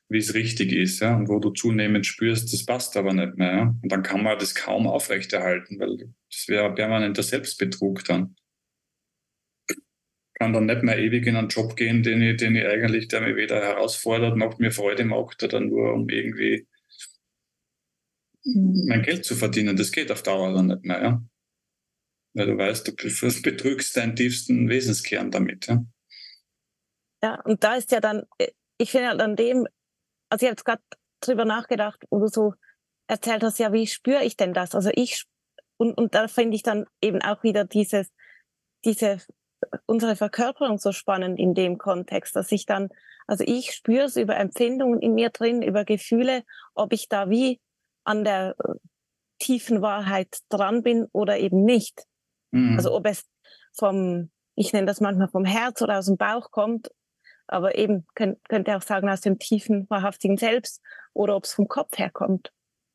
[0.10, 3.52] wie es richtig ist, ja, und wo du zunehmend spürst, das passt aber nicht mehr,
[3.52, 3.76] ja.
[3.82, 5.98] Und dann kann man das kaum aufrechterhalten, weil
[6.30, 8.36] das wäre permanenter Selbstbetrug dann.
[10.34, 13.22] Kann dann nicht mehr ewig in einen Job gehen, den ich, den ich eigentlich, der
[13.22, 16.68] mich weder herausfordert, noch mir Freude macht, oder nur um irgendwie
[18.44, 18.86] mhm.
[18.88, 19.78] mein Geld zu verdienen.
[19.78, 21.24] Das geht auf Dauer dann nicht mehr, ja
[22.34, 25.68] weil du weißt, du betrügst deinen tiefsten Wesenskern damit.
[25.68, 25.84] Ja,
[27.24, 29.68] ja und da ist ja dann, äh, ich finde halt an dem,
[30.30, 30.82] also ich habe jetzt gerade
[31.22, 32.54] drüber nachgedacht, wo du so
[33.08, 34.76] erzählt hast, ja, wie spüre ich denn das?
[34.76, 35.26] Also ich,
[35.78, 38.12] und, und da finde ich dann eben auch wieder dieses,
[38.86, 39.18] diese,
[39.86, 42.90] unsere Verkörperung so spannend in dem Kontext, dass ich dann,
[43.28, 46.44] also ich spüre es über Empfindungen in mir drin, über Gefühle,
[46.76, 47.60] ob ich da wie
[48.04, 48.74] an der äh,
[49.40, 52.06] tiefen Wahrheit dran bin oder eben nicht.
[52.52, 52.78] Mhm.
[52.78, 53.26] Also ob es
[53.74, 56.90] vom, ich nenne das manchmal vom Herz oder aus dem Bauch kommt,
[57.50, 60.82] aber eben könnt, könnte auch sagen aus dem tiefen, wahrhaftigen Selbst
[61.14, 62.52] oder ob es vom Kopf herkommt.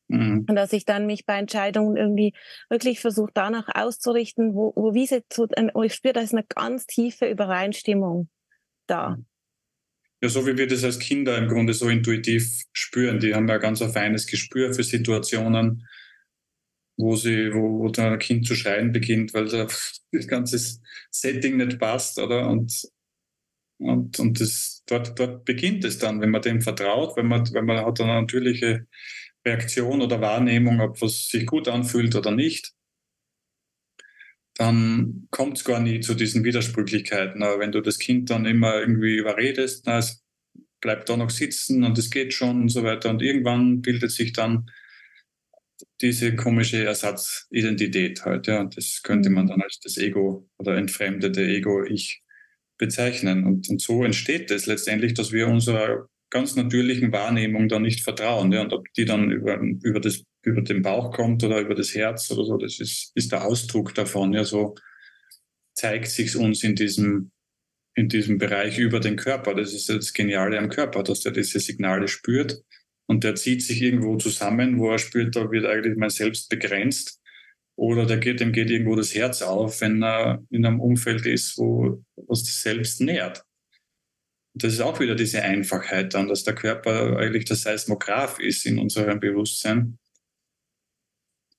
[0.08, 0.46] Mhm.
[0.48, 2.34] Und dass ich dann mich bei Entscheidungen irgendwie
[2.68, 5.48] wirklich versuche, danach auszurichten, wo, wo wie sie zu,
[5.82, 8.28] ich spüre, da ist eine ganz tiefe Übereinstimmung
[8.86, 9.18] da.
[10.22, 13.18] Ja, so wie wir das als Kinder im Grunde so intuitiv spüren.
[13.18, 15.86] Die haben ja ganz ein feines Gespür für Situationen,
[16.96, 19.48] wo sie, wo, wo dann ein Kind zu schreien beginnt, weil
[20.12, 20.80] das ganze
[21.10, 22.48] Setting nicht passt, oder?
[22.48, 22.86] Und,
[23.78, 27.64] und, und das, dort, dort beginnt es dann, wenn man dem vertraut, wenn man, wenn
[27.64, 28.86] man hat eine natürliche
[29.46, 32.72] Reaktion oder Wahrnehmung, ob was sich gut anfühlt oder nicht,
[34.56, 37.42] dann kommt es gar nie zu diesen Widersprüchlichkeiten.
[37.42, 40.24] Aber wenn du das Kind dann immer irgendwie überredest, na, es
[40.80, 44.32] bleibt da noch sitzen und es geht schon und so weiter und irgendwann bildet sich
[44.32, 44.70] dann
[46.00, 48.64] diese komische Ersatzidentität halt, ja.
[48.64, 49.48] Das könnte man mhm.
[49.48, 52.23] dann als das Ego oder entfremdete Ego-Ich
[52.78, 53.44] bezeichnen.
[53.44, 58.52] Und, und so entsteht es letztendlich, dass wir unserer ganz natürlichen Wahrnehmung da nicht vertrauen.
[58.52, 58.62] Ja.
[58.62, 62.30] Und ob die dann über, über, das, über den Bauch kommt oder über das Herz
[62.30, 64.32] oder so, das ist, ist der Ausdruck davon.
[64.32, 64.74] Ja, so
[65.74, 67.30] zeigt sich uns in diesem,
[67.94, 69.54] in diesem Bereich über den Körper.
[69.54, 72.62] Das ist das Geniale am Körper, dass er diese Signale spürt
[73.06, 77.20] und der zieht sich irgendwo zusammen, wo er spürt, da wird eigentlich mein Selbst begrenzt.
[77.76, 81.58] Oder der geht, dem geht irgendwo das Herz auf, wenn er in einem Umfeld ist,
[81.58, 83.44] wo was das Selbst nährt.
[84.54, 88.78] Das ist auch wieder diese Einfachheit dann, dass der Körper eigentlich der Seismograph ist in
[88.78, 89.98] unserem Bewusstsein.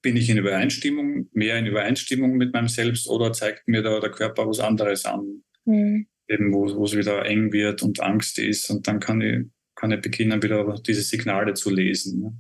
[0.02, 4.12] Bin ich in Übereinstimmung, mehr in Übereinstimmung mit meinem Selbst oder zeigt mir da der
[4.12, 5.44] Körper was anderes an?
[5.66, 6.08] Mhm.
[6.30, 9.46] Eben wo, wo es wieder eng wird und Angst ist und dann kann ich
[9.76, 12.22] kann ich beginnen, wieder diese Signale zu lesen.
[12.22, 12.34] Ne?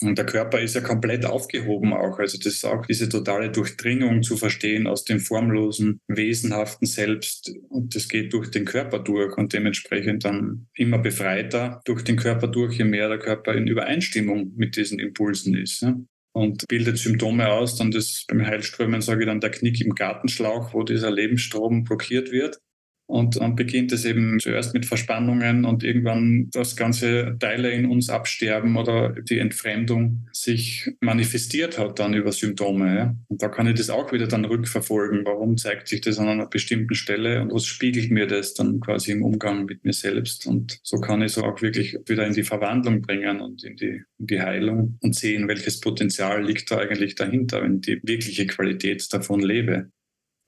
[0.00, 2.18] Und der Körper ist ja komplett aufgehoben auch.
[2.20, 7.52] Also das ist auch diese totale Durchdringung zu verstehen aus dem formlosen, wesenhaften Selbst.
[7.68, 12.46] Und das geht durch den Körper durch und dementsprechend dann immer befreiter durch den Körper
[12.46, 15.84] durch, je mehr der Körper in Übereinstimmung mit diesen Impulsen ist.
[16.32, 20.72] Und bildet Symptome aus, dann das beim Heilströmen sage ich dann der Knick im Gartenschlauch,
[20.72, 22.60] wo dieser Lebensstrom blockiert wird.
[23.08, 28.10] Und dann beginnt es eben zuerst mit Verspannungen und irgendwann das ganze Teile in uns
[28.10, 33.16] absterben oder die Entfremdung sich manifestiert hat dann über Symptome.
[33.28, 35.24] Und da kann ich das auch wieder dann rückverfolgen.
[35.24, 39.12] Warum zeigt sich das an einer bestimmten Stelle und was spiegelt mir das dann quasi
[39.12, 40.46] im Umgang mit mir selbst?
[40.46, 44.02] Und so kann ich so auch wirklich wieder in die Verwandlung bringen und in die,
[44.18, 48.46] in die Heilung und sehen, welches Potenzial liegt da eigentlich dahinter, wenn ich die wirkliche
[48.46, 49.90] Qualität davon lebe.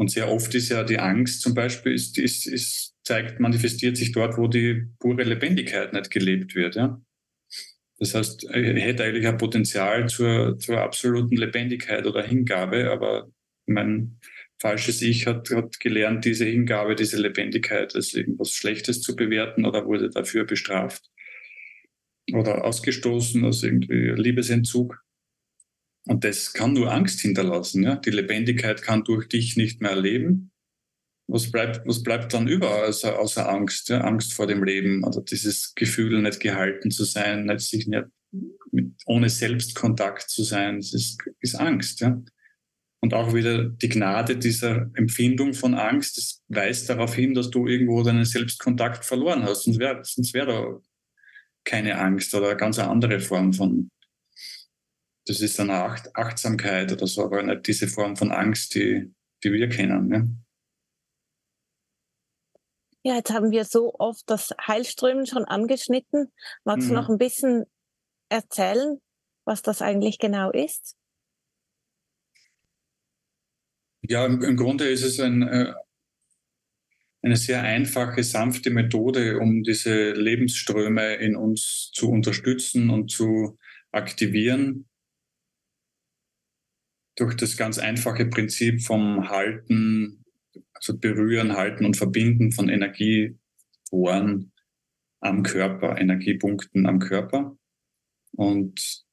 [0.00, 4.12] Und sehr oft ist ja die Angst zum Beispiel, ist, ist, ist, zeigt, manifestiert sich
[4.12, 6.74] dort, wo die pure Lebendigkeit nicht gelebt wird.
[6.74, 7.02] Ja?
[7.98, 13.30] Das heißt, er hätte eigentlich ein Potenzial zur, zur absoluten Lebendigkeit oder Hingabe, aber
[13.66, 14.18] mein
[14.58, 19.84] falsches Ich hat, hat gelernt, diese Hingabe, diese Lebendigkeit als irgendwas Schlechtes zu bewerten oder
[19.84, 21.10] wurde dafür bestraft
[22.32, 25.04] oder ausgestoßen als irgendwie Liebesentzug.
[26.10, 27.84] Und das kann nur Angst hinterlassen.
[27.84, 27.94] Ja?
[27.94, 30.50] Die Lebendigkeit kann durch dich nicht mehr leben.
[31.28, 33.90] Was bleibt, was bleibt dann über außer, außer Angst?
[33.90, 34.00] Ja?
[34.00, 38.06] Angst vor dem Leben oder dieses Gefühl, nicht gehalten zu sein, nicht sich nicht
[38.72, 42.00] mit, ohne Selbstkontakt zu sein, das ist, ist Angst.
[42.00, 42.20] Ja?
[42.98, 47.68] Und auch wieder die Gnade dieser Empfindung von Angst, das weist darauf hin, dass du
[47.68, 49.62] irgendwo deinen Selbstkontakt verloren hast.
[49.62, 50.02] Sonst wäre
[50.32, 50.80] wär da
[51.62, 53.90] keine Angst oder eine ganz andere Form von,
[55.30, 59.14] das ist eine Acht Achtsamkeit oder so, aber nicht diese Form von Angst, die,
[59.44, 60.08] die wir kennen.
[60.08, 60.36] Ne?
[63.04, 66.32] Ja, jetzt haben wir so oft das Heilströmen schon angeschnitten.
[66.64, 66.88] Magst mhm.
[66.88, 67.64] du noch ein bisschen
[68.28, 69.00] erzählen,
[69.44, 70.96] was das eigentlich genau ist?
[74.02, 75.72] Ja, im, im Grunde ist es ein, äh,
[77.22, 83.58] eine sehr einfache, sanfte Methode, um diese Lebensströme in uns zu unterstützen und zu
[83.92, 84.89] aktivieren.
[87.20, 90.24] Durch das ganz einfache Prinzip vom Halten,
[90.72, 94.52] also Berühren, Halten und Verbinden von Energieporen
[95.20, 97.58] am Körper, Energiepunkten am Körper.
[98.32, 99.04] Und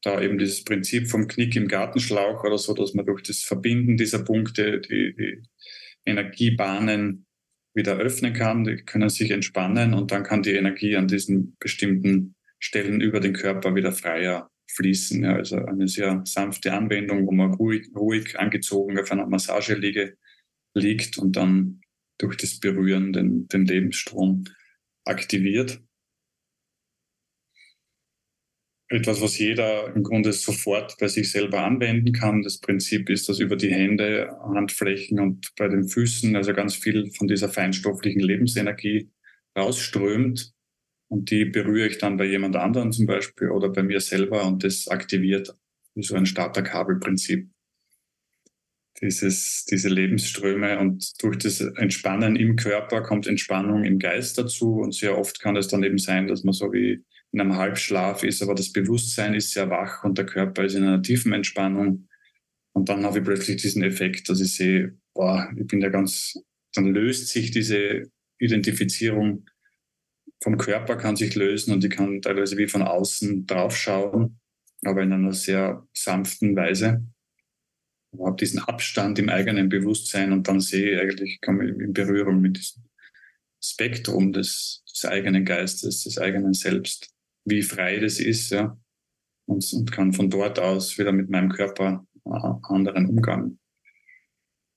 [0.00, 3.96] da eben dieses Prinzip vom Knick im Gartenschlauch oder so, dass man durch das Verbinden
[3.96, 5.42] dieser Punkte die, die
[6.04, 7.26] Energiebahnen
[7.74, 12.36] wieder öffnen kann, die können sich entspannen und dann kann die Energie an diesen bestimmten
[12.60, 15.22] Stellen über den Körper wieder freier fließen.
[15.24, 20.16] Ja, also eine sehr sanfte Anwendung, wo man ruhig, ruhig angezogen auf einer Massageliege
[20.74, 21.80] liegt und dann
[22.18, 24.44] durch das Berühren den, den Lebensstrom
[25.04, 25.80] aktiviert
[28.88, 32.42] etwas, was jeder im Grunde sofort bei sich selber anwenden kann.
[32.42, 37.10] Das Prinzip ist, dass über die Hände, Handflächen und bei den Füßen also ganz viel
[37.12, 39.10] von dieser feinstofflichen Lebensenergie
[39.58, 40.52] rausströmt.
[41.08, 44.64] Und die berühre ich dann bei jemand anderen zum Beispiel oder bei mir selber und
[44.64, 45.54] das aktiviert
[45.94, 47.48] wie so ein Starterkabelprinzip.
[49.00, 54.94] Dieses, diese Lebensströme und durch das Entspannen im Körper kommt Entspannung im Geist dazu und
[54.94, 58.42] sehr oft kann es dann eben sein, dass man so wie in einem Halbschlaf ist,
[58.42, 62.08] aber das Bewusstsein ist sehr wach und der Körper ist in einer tiefen Entspannung.
[62.72, 66.38] Und dann habe ich plötzlich diesen Effekt, dass ich sehe, boah, ich bin da ganz,
[66.74, 69.46] dann löst sich diese Identifizierung
[70.42, 74.38] vom Körper kann sich lösen und ich kann teilweise wie von außen draufschauen,
[74.84, 77.06] aber in einer sehr sanften Weise.
[78.12, 81.92] Ich habe diesen Abstand im eigenen Bewusstsein und dann sehe ich eigentlich, komme ich in
[81.92, 82.84] Berührung mit diesem
[83.62, 87.10] Spektrum des, des eigenen Geistes, des eigenen Selbst
[87.44, 88.78] wie frei das ist, ja.
[89.46, 93.58] Und, und kann von dort aus wieder mit meinem Körper einen anderen Umgang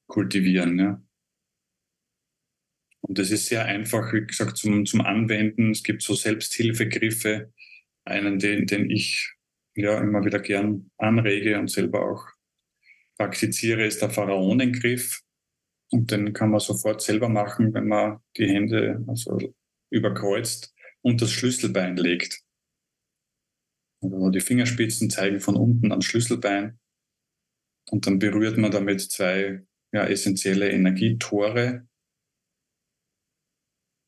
[0.07, 1.01] kultivieren, ja.
[3.01, 5.71] Und das ist sehr einfach, wie gesagt, zum, zum Anwenden.
[5.71, 7.51] Es gibt so Selbsthilfegriffe,
[8.05, 9.33] einen, den, den ich
[9.75, 12.27] ja immer wieder gern anrege und selber auch
[13.17, 15.21] praktiziere, ist der Pharaonengriff.
[15.91, 19.39] Und den kann man sofort selber machen, wenn man die Hände also
[19.89, 22.41] überkreuzt und das Schlüsselbein legt.
[24.01, 26.79] Also die Fingerspitzen zeigen von unten ans Schlüsselbein.
[27.89, 31.88] Und dann berührt man damit zwei ja, essentielle Energietore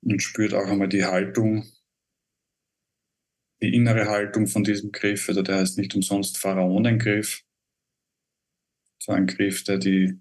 [0.03, 1.71] und spürt auch einmal die Haltung,
[3.61, 5.29] die innere Haltung von diesem Griff.
[5.29, 7.43] Also der heißt nicht umsonst Pharaonengriff.
[8.99, 10.19] So ein Griff, der die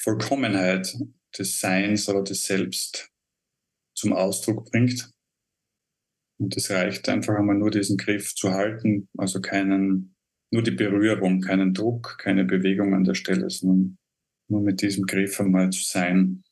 [0.00, 0.96] Vollkommenheit
[1.38, 3.10] des Seins oder des Selbst
[3.94, 5.10] zum Ausdruck bringt.
[6.38, 10.14] Und es reicht einfach einmal nur diesen Griff zu halten, also keinen,
[10.52, 13.98] nur die Berührung, keinen Druck, keine Bewegung an der Stelle, sondern
[14.48, 16.44] nur mit diesem Griff einmal zu sein.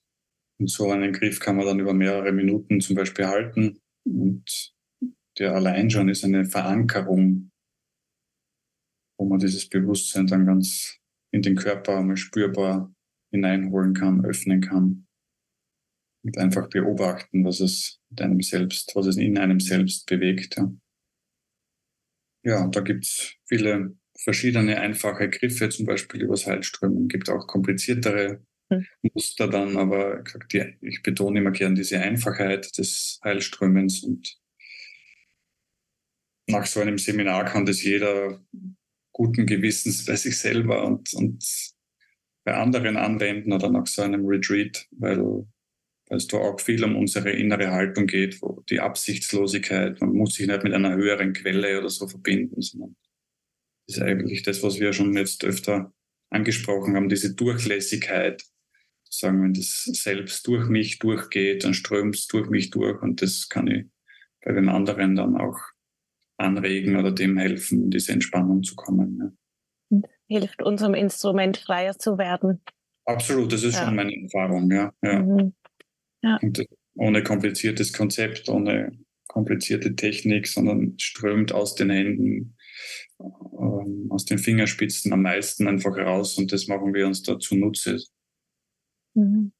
[0.61, 3.79] Und so einen Griff kann man dann über mehrere Minuten zum Beispiel halten.
[4.05, 4.75] Und
[5.39, 7.51] der allein schon ist eine Verankerung,
[9.19, 10.99] wo man dieses Bewusstsein dann ganz
[11.33, 12.95] in den Körper einmal spürbar
[13.33, 15.07] hineinholen kann, öffnen kann
[16.25, 20.57] und einfach beobachten, was es mit einem selbst, was es in einem selbst bewegt.
[20.57, 20.73] Ja,
[22.45, 27.09] ja da gibt's viele verschiedene einfache Griffe, zum Beispiel übers Heilströmen.
[27.09, 28.45] gibt auch kompliziertere.
[29.03, 30.25] Muster dann, aber
[30.81, 34.39] ich betone immer gern diese Einfachheit des Heilströmens und
[36.47, 38.45] nach so einem Seminar kann das jeder
[39.13, 41.45] guten Gewissens bei sich selber und, und
[42.45, 46.97] bei anderen anwenden oder nach so einem Retreat, weil, weil es da auch viel um
[46.97, 51.79] unsere innere Haltung geht, wo die Absichtslosigkeit, man muss sich nicht mit einer höheren Quelle
[51.79, 52.97] oder so verbinden, sondern
[53.87, 55.93] das ist eigentlich das, was wir schon jetzt öfter
[56.31, 58.45] angesprochen haben, diese Durchlässigkeit.
[59.09, 63.49] Sagen, wenn das selbst durch mich durchgeht, dann strömt es durch mich durch und das
[63.49, 63.87] kann ich
[64.45, 65.59] bei den anderen dann auch
[66.37, 69.19] anregen oder dem helfen, in diese Entspannung zu kommen.
[69.21, 69.33] Ja
[70.29, 72.61] hilft unserem Instrument freier zu werden.
[73.05, 73.85] Absolut, das ist ja.
[73.85, 74.93] schon meine Erfahrung, ja.
[75.03, 75.21] ja.
[75.21, 75.55] Mhm.
[76.23, 76.39] ja.
[76.97, 78.93] Ohne kompliziertes Konzept, ohne
[79.27, 82.57] komplizierte Technik, sondern strömt aus den Händen,
[83.21, 87.99] ähm, aus den Fingerspitzen am meisten einfach raus und das machen wir uns da zunutze.
[89.15, 89.53] Mhm.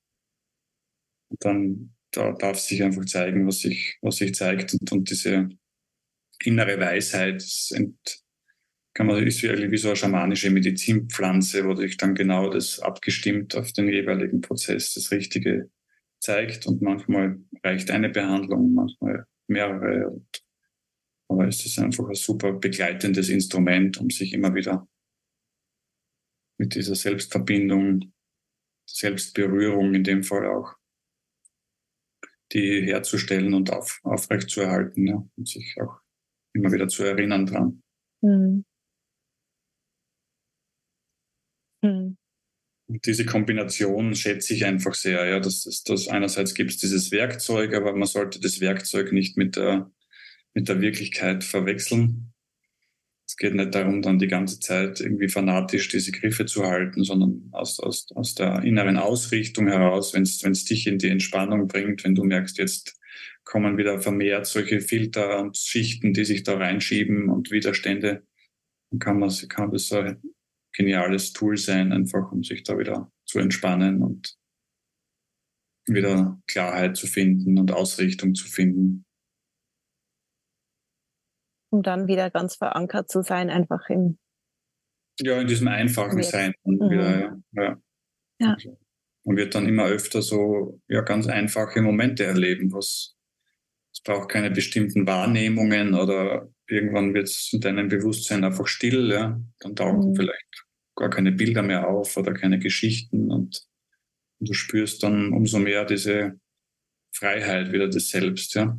[1.31, 5.49] Und dann da darf sich einfach zeigen, was sich, was sich zeigt und, und diese
[6.45, 8.25] innere Weisheit ent,
[8.95, 13.57] kann man, ist wie, wie so eine schamanische Medizinpflanze, wo sich dann genau das abgestimmt
[13.57, 15.71] auf den jeweiligen Prozess das Richtige
[16.21, 16.67] zeigt.
[16.67, 20.11] Und manchmal reicht eine Behandlung, manchmal mehrere.
[20.11, 20.45] Und,
[21.29, 24.87] aber es ist einfach ein super begleitendes Instrument, um sich immer wieder
[26.59, 28.14] mit dieser Selbstverbindung,
[28.87, 30.75] Selbstberührung in dem Fall auch,
[32.53, 36.01] die herzustellen und auf, aufrechtzuerhalten ja, und sich auch
[36.55, 37.83] immer wieder zu erinnern dran.
[38.23, 38.65] Mhm.
[41.83, 42.17] Mhm.
[42.87, 45.25] Und diese Kombination schätze ich einfach sehr.
[45.27, 49.37] Ja, das ist das einerseits gibt es dieses Werkzeug, aber man sollte das Werkzeug nicht
[49.37, 49.91] mit der,
[50.53, 52.34] mit der Wirklichkeit verwechseln.
[53.27, 57.49] Es geht nicht darum, dann die ganze Zeit irgendwie fanatisch diese Griffe zu halten, sondern
[57.53, 62.15] aus, aus, aus der inneren Ausrichtung heraus, wenn es dich in die Entspannung bringt, wenn
[62.15, 62.99] du merkst, jetzt
[63.45, 68.27] kommen wieder vermehrt solche Filter und Schichten, die sich da reinschieben und Widerstände,
[68.91, 70.03] dann kann man, kann das so
[70.73, 74.37] geniales Tool sein, einfach um sich da wieder zu entspannen und
[75.87, 79.04] wieder Klarheit zu finden und Ausrichtung zu finden.
[81.75, 84.17] Um dann wieder ganz verankert zu sein, einfach im
[85.21, 86.31] ja, in diesem einfachen Jetzt.
[86.31, 86.91] Sein und mhm.
[86.91, 87.37] wieder, ja.
[87.53, 87.79] ja.
[88.39, 88.57] ja.
[89.25, 93.17] Man wird dann immer öfter so ja, ganz einfache Momente erleben, was
[93.93, 99.41] es braucht keine bestimmten Wahrnehmungen oder irgendwann wird es in deinem Bewusstsein einfach still, ja.
[99.59, 100.15] Dann tauchen mhm.
[100.15, 100.65] vielleicht
[100.95, 103.67] gar keine Bilder mehr auf oder keine Geschichten und,
[104.39, 106.39] und, du spürst dann umso mehr diese
[107.13, 108.79] Freiheit wieder des Selbst, ja.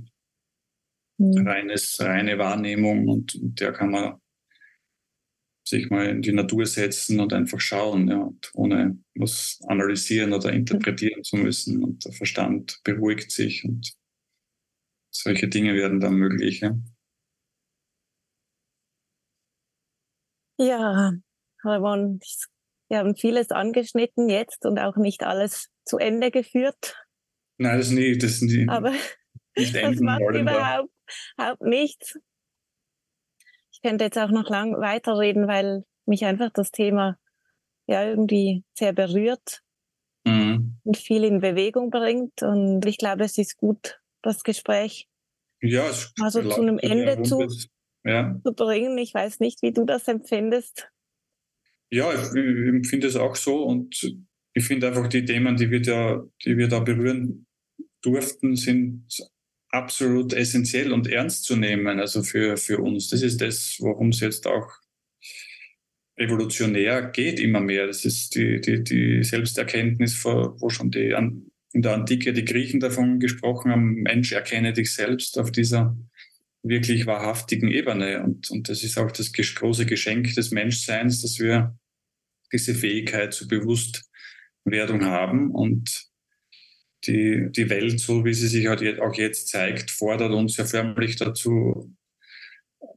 [1.18, 1.48] Mhm.
[1.48, 4.20] Reines, reine Wahrnehmung und, und der kann man
[5.68, 10.54] sich mal in die Natur setzen und einfach schauen, ja, und ohne was analysieren oder
[10.54, 11.84] interpretieren zu müssen.
[11.84, 13.96] Und der Verstand beruhigt sich und
[15.12, 16.60] solche Dinge werden dann möglich.
[16.60, 16.78] Ja.
[20.58, 21.12] Ja,
[21.64, 22.20] Ramon,
[22.90, 26.96] wir haben vieles angeschnitten jetzt und auch nicht alles zu Ende geführt.
[27.58, 28.68] Nein, das nie, das nie.
[28.70, 28.92] Aber
[29.58, 30.92] nicht das macht überhaupt,
[31.38, 32.18] überhaupt nichts.
[33.72, 37.18] Ich könnte jetzt auch noch lang weiterreden, weil mich einfach das Thema
[37.88, 39.62] ja irgendwie sehr berührt
[40.26, 40.78] mhm.
[40.84, 42.42] und viel in Bewegung bringt.
[42.42, 45.08] Und ich glaube, es ist gut, das Gespräch
[45.62, 45.92] ja,
[46.22, 47.48] also zu einem Ende zu,
[48.04, 48.40] ja.
[48.44, 48.98] zu bringen.
[48.98, 50.90] Ich weiß nicht, wie du das empfindest.
[51.90, 54.18] Ja, ich, ich empfinde es auch so und
[54.54, 57.46] ich finde einfach die Themen, die wir da, die wir da berühren
[58.02, 59.08] durften, sind
[59.76, 63.10] absolut essentiell und ernst zu nehmen, also für, für uns.
[63.10, 64.72] Das ist das, worum es jetzt auch
[66.16, 67.88] evolutionär geht immer mehr.
[67.88, 71.14] Das ist die, die, die Selbsterkenntnis, wo schon die,
[71.74, 75.98] in der Antike die Griechen davon gesprochen haben, Mensch, erkenne dich selbst auf dieser
[76.64, 78.24] wirklich wahrhaftigen Ebene.
[78.24, 81.78] Und, und das ist auch das große Geschenk des Menschseins, dass wir
[82.52, 85.52] diese Fähigkeit zur Bewusstwerdung haben.
[85.52, 86.08] Und
[87.08, 91.16] die, die Welt, so wie sie sich halt auch jetzt zeigt, fordert uns ja förmlich
[91.16, 91.94] dazu,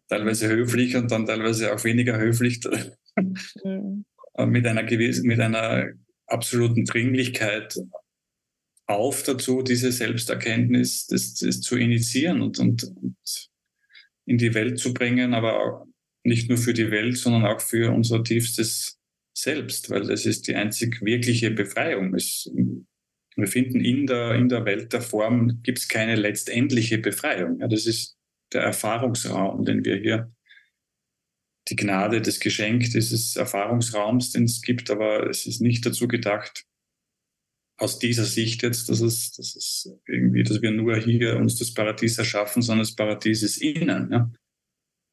[0.09, 2.61] teilweise höflich und dann teilweise auch weniger höflich,
[3.65, 4.05] mhm.
[4.47, 5.89] mit, einer gewissen, mit einer
[6.27, 7.79] absoluten Dringlichkeit
[8.87, 13.51] auf dazu, diese Selbsterkenntnis das, das zu initiieren und, und, und
[14.27, 15.87] in die Welt zu bringen, aber auch
[16.25, 18.99] nicht nur für die Welt, sondern auch für unser tiefstes
[19.35, 22.15] Selbst, weil das ist die einzig wirkliche Befreiung.
[22.15, 22.51] Es,
[23.39, 27.61] wir finden in der, in der Welt der Form gibt es keine letztendliche Befreiung.
[27.61, 28.17] Ja, das ist
[28.53, 30.33] der Erfahrungsraum, den wir hier,
[31.69, 36.65] die Gnade, das Geschenk dieses Erfahrungsraums, den es gibt, aber es ist nicht dazu gedacht,
[37.79, 41.73] aus dieser Sicht jetzt, dass es, dass es irgendwie, dass wir nur hier uns das
[41.73, 44.33] Paradies erschaffen, sondern das Paradies ist innen, ja?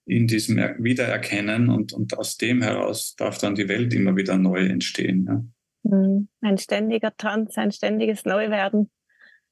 [0.07, 4.65] in diesem Wiedererkennen und, und aus dem heraus darf dann die Welt immer wieder neu
[4.65, 5.25] entstehen.
[5.27, 5.45] Ja?
[5.85, 6.29] Mhm.
[6.41, 8.89] Ein ständiger Tanz, ein ständiges Neuwerden.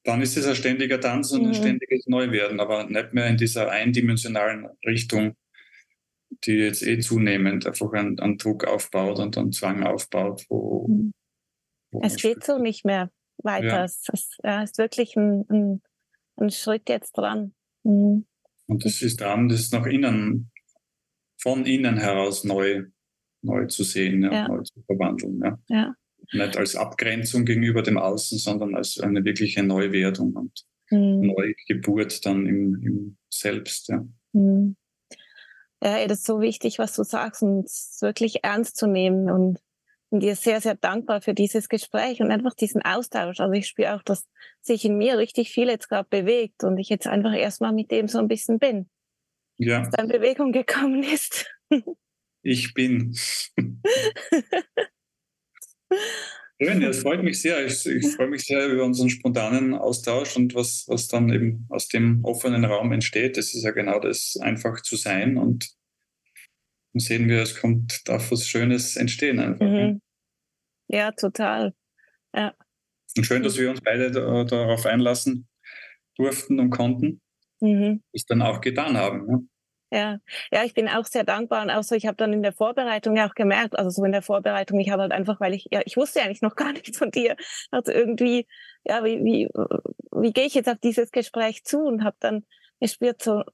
[0.02, 1.54] Dann ist es ein ständiger Tanz und ein mhm.
[1.54, 5.36] ständiges Neuwerden, aber nicht mehr in dieser eindimensionalen Richtung,
[6.44, 10.44] die jetzt eh zunehmend einfach einen, einen Druck aufbaut und einen Zwang aufbaut.
[10.48, 11.14] Wo, mhm.
[11.92, 13.66] wo es geht so nicht mehr weiter.
[13.66, 13.84] Ja.
[13.84, 15.82] Es, es ja, ist wirklich ein, ein,
[16.36, 17.54] ein, Schritt jetzt dran.
[17.84, 18.26] Mhm.
[18.66, 20.50] Und es ist dran, das nach innen,
[21.40, 22.86] von innen heraus neu,
[23.42, 24.48] neu zu sehen, ja, ja.
[24.48, 25.40] neu zu verwandeln.
[25.68, 25.94] Ja.
[26.32, 31.34] Nicht als Abgrenzung gegenüber dem Außen, sondern als eine wirkliche Neuwertung und mhm.
[31.34, 33.88] Neugeburt dann im, im Selbst.
[33.88, 34.06] Ja.
[34.32, 34.76] Mhm.
[35.82, 39.30] Ja, das ist so wichtig, was du sagst, und es wirklich ernst zu nehmen.
[39.30, 39.58] Und
[40.14, 43.40] bin dir sehr, sehr dankbar für dieses Gespräch und einfach diesen Austausch.
[43.40, 44.28] Also ich spüre auch, dass
[44.60, 48.06] sich in mir richtig viel jetzt gerade bewegt und ich jetzt einfach erstmal mit dem
[48.06, 48.88] so ein bisschen bin.
[49.56, 49.80] Ja.
[49.80, 51.52] Dass da in Bewegung gekommen ist.
[52.42, 53.16] Ich bin.
[56.60, 57.66] Schön, das freut mich sehr.
[57.66, 61.88] Ich, ich, freue mich sehr über unseren spontanen Austausch und was, was dann eben aus
[61.88, 63.36] dem offenen Raum entsteht.
[63.36, 65.74] Das ist ja genau das, einfach zu sein und
[66.92, 69.66] dann sehen wir, es kommt, darf was Schönes entstehen einfach.
[69.66, 70.00] Mhm.
[70.86, 71.74] Ja, total.
[72.32, 72.54] Ja.
[73.16, 75.48] Und schön, dass wir uns beide da, darauf einlassen
[76.16, 77.20] durften und konnten,
[77.60, 78.02] mhm.
[78.12, 79.26] es dann auch getan haben.
[79.28, 79.40] Ja.
[79.94, 80.18] Ja,
[80.50, 83.16] ja, ich bin auch sehr dankbar und auch so, ich habe dann in der Vorbereitung
[83.16, 85.82] ja auch gemerkt, also so in der Vorbereitung, ich habe halt einfach, weil ich, ja,
[85.84, 87.36] ich wusste eigentlich noch gar nichts von dir,
[87.70, 88.48] also irgendwie,
[88.82, 89.48] ja, wie, wie,
[90.10, 92.44] wie gehe ich jetzt auf dieses Gespräch zu und habe dann
[92.80, 93.44] gespürt so,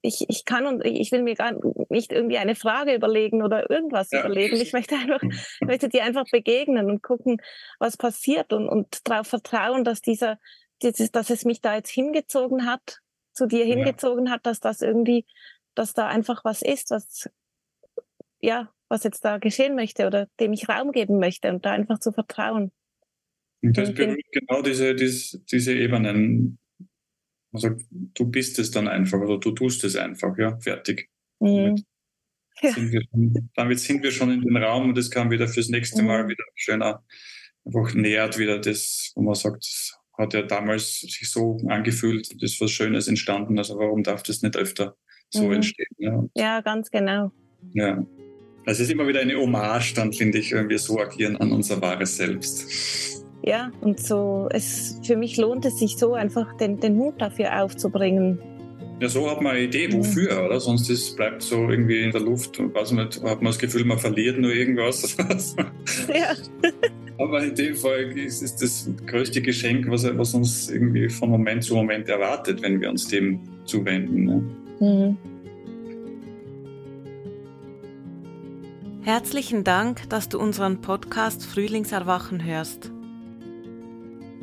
[0.00, 1.52] ich, ich kann und ich will mir gar
[1.90, 4.20] nicht irgendwie eine Frage überlegen oder irgendwas ja.
[4.20, 4.56] überlegen.
[4.56, 5.20] Ich möchte einfach,
[5.60, 7.42] möchte dir einfach begegnen und gucken,
[7.78, 10.38] was passiert und, und darauf vertrauen, dass dieser,
[10.80, 13.00] dass es mich da jetzt hingezogen hat
[13.38, 14.32] zu dir hingezogen ja.
[14.32, 15.24] hat, dass das irgendwie,
[15.74, 17.30] dass da einfach was ist, was,
[18.40, 22.00] ja, was jetzt da geschehen möchte oder dem ich Raum geben möchte und da einfach
[22.00, 22.72] zu vertrauen.
[23.62, 26.58] Und das berührt genau diese, diese, diese Ebenen.
[27.52, 31.08] Also du bist es dann einfach oder du tust es einfach, ja, fertig.
[31.40, 31.46] Mhm.
[31.56, 31.84] Damit,
[32.62, 32.72] ja.
[32.72, 35.68] Sind wir schon, damit sind wir schon in den Raum und das kann wieder fürs
[35.68, 36.28] nächste Mal mhm.
[36.28, 37.04] wieder schöner,
[37.64, 42.60] einfach nähert wieder das, wo man sagt, hat ja damals sich so angefühlt, das ist
[42.60, 43.56] was Schönes entstanden.
[43.58, 44.96] Also warum darf das nicht öfter
[45.30, 45.54] so mhm.
[45.54, 45.86] entstehen?
[45.98, 46.24] Ja.
[46.34, 47.30] ja, ganz genau.
[47.72, 48.04] Ja.
[48.66, 51.80] Es ist immer wieder eine Hommage, dann finde ich, wenn wir so agieren an unser
[51.80, 53.24] wahres Selbst.
[53.42, 57.62] Ja, und so, es, für mich lohnt es sich so einfach, den, den Mut dafür
[57.62, 58.38] aufzubringen.
[59.00, 60.58] Ja, so hat man eine Idee, wofür, oder?
[60.58, 63.84] Sonst ist, bleibt so irgendwie in der Luft und weiß nicht, hat man das Gefühl,
[63.84, 65.16] man verliert nur irgendwas.
[66.08, 66.34] ja.
[67.18, 71.64] Aber in dem Fall ist es das größte Geschenk, was, was, uns irgendwie von Moment
[71.64, 74.24] zu Moment erwartet, wenn wir uns dem zuwenden.
[74.24, 74.42] Ne?
[74.80, 75.16] Mhm.
[79.02, 82.92] Herzlichen Dank, dass du unseren Podcast Frühlingserwachen hörst.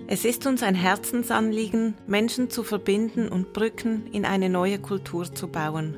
[0.08, 5.48] Es ist uns ein Herzensanliegen, Menschen zu verbinden und Brücken in eine neue Kultur zu
[5.48, 5.96] bauen.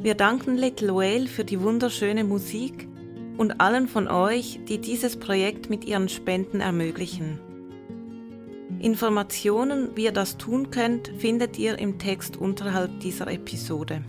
[0.00, 2.88] Wir danken Little Whale für die wunderschöne Musik
[3.36, 7.40] und allen von euch, die dieses Projekt mit ihren Spenden ermöglichen.
[8.80, 14.02] Informationen, wie ihr das tun könnt, findet ihr im Text unterhalb dieser Episode.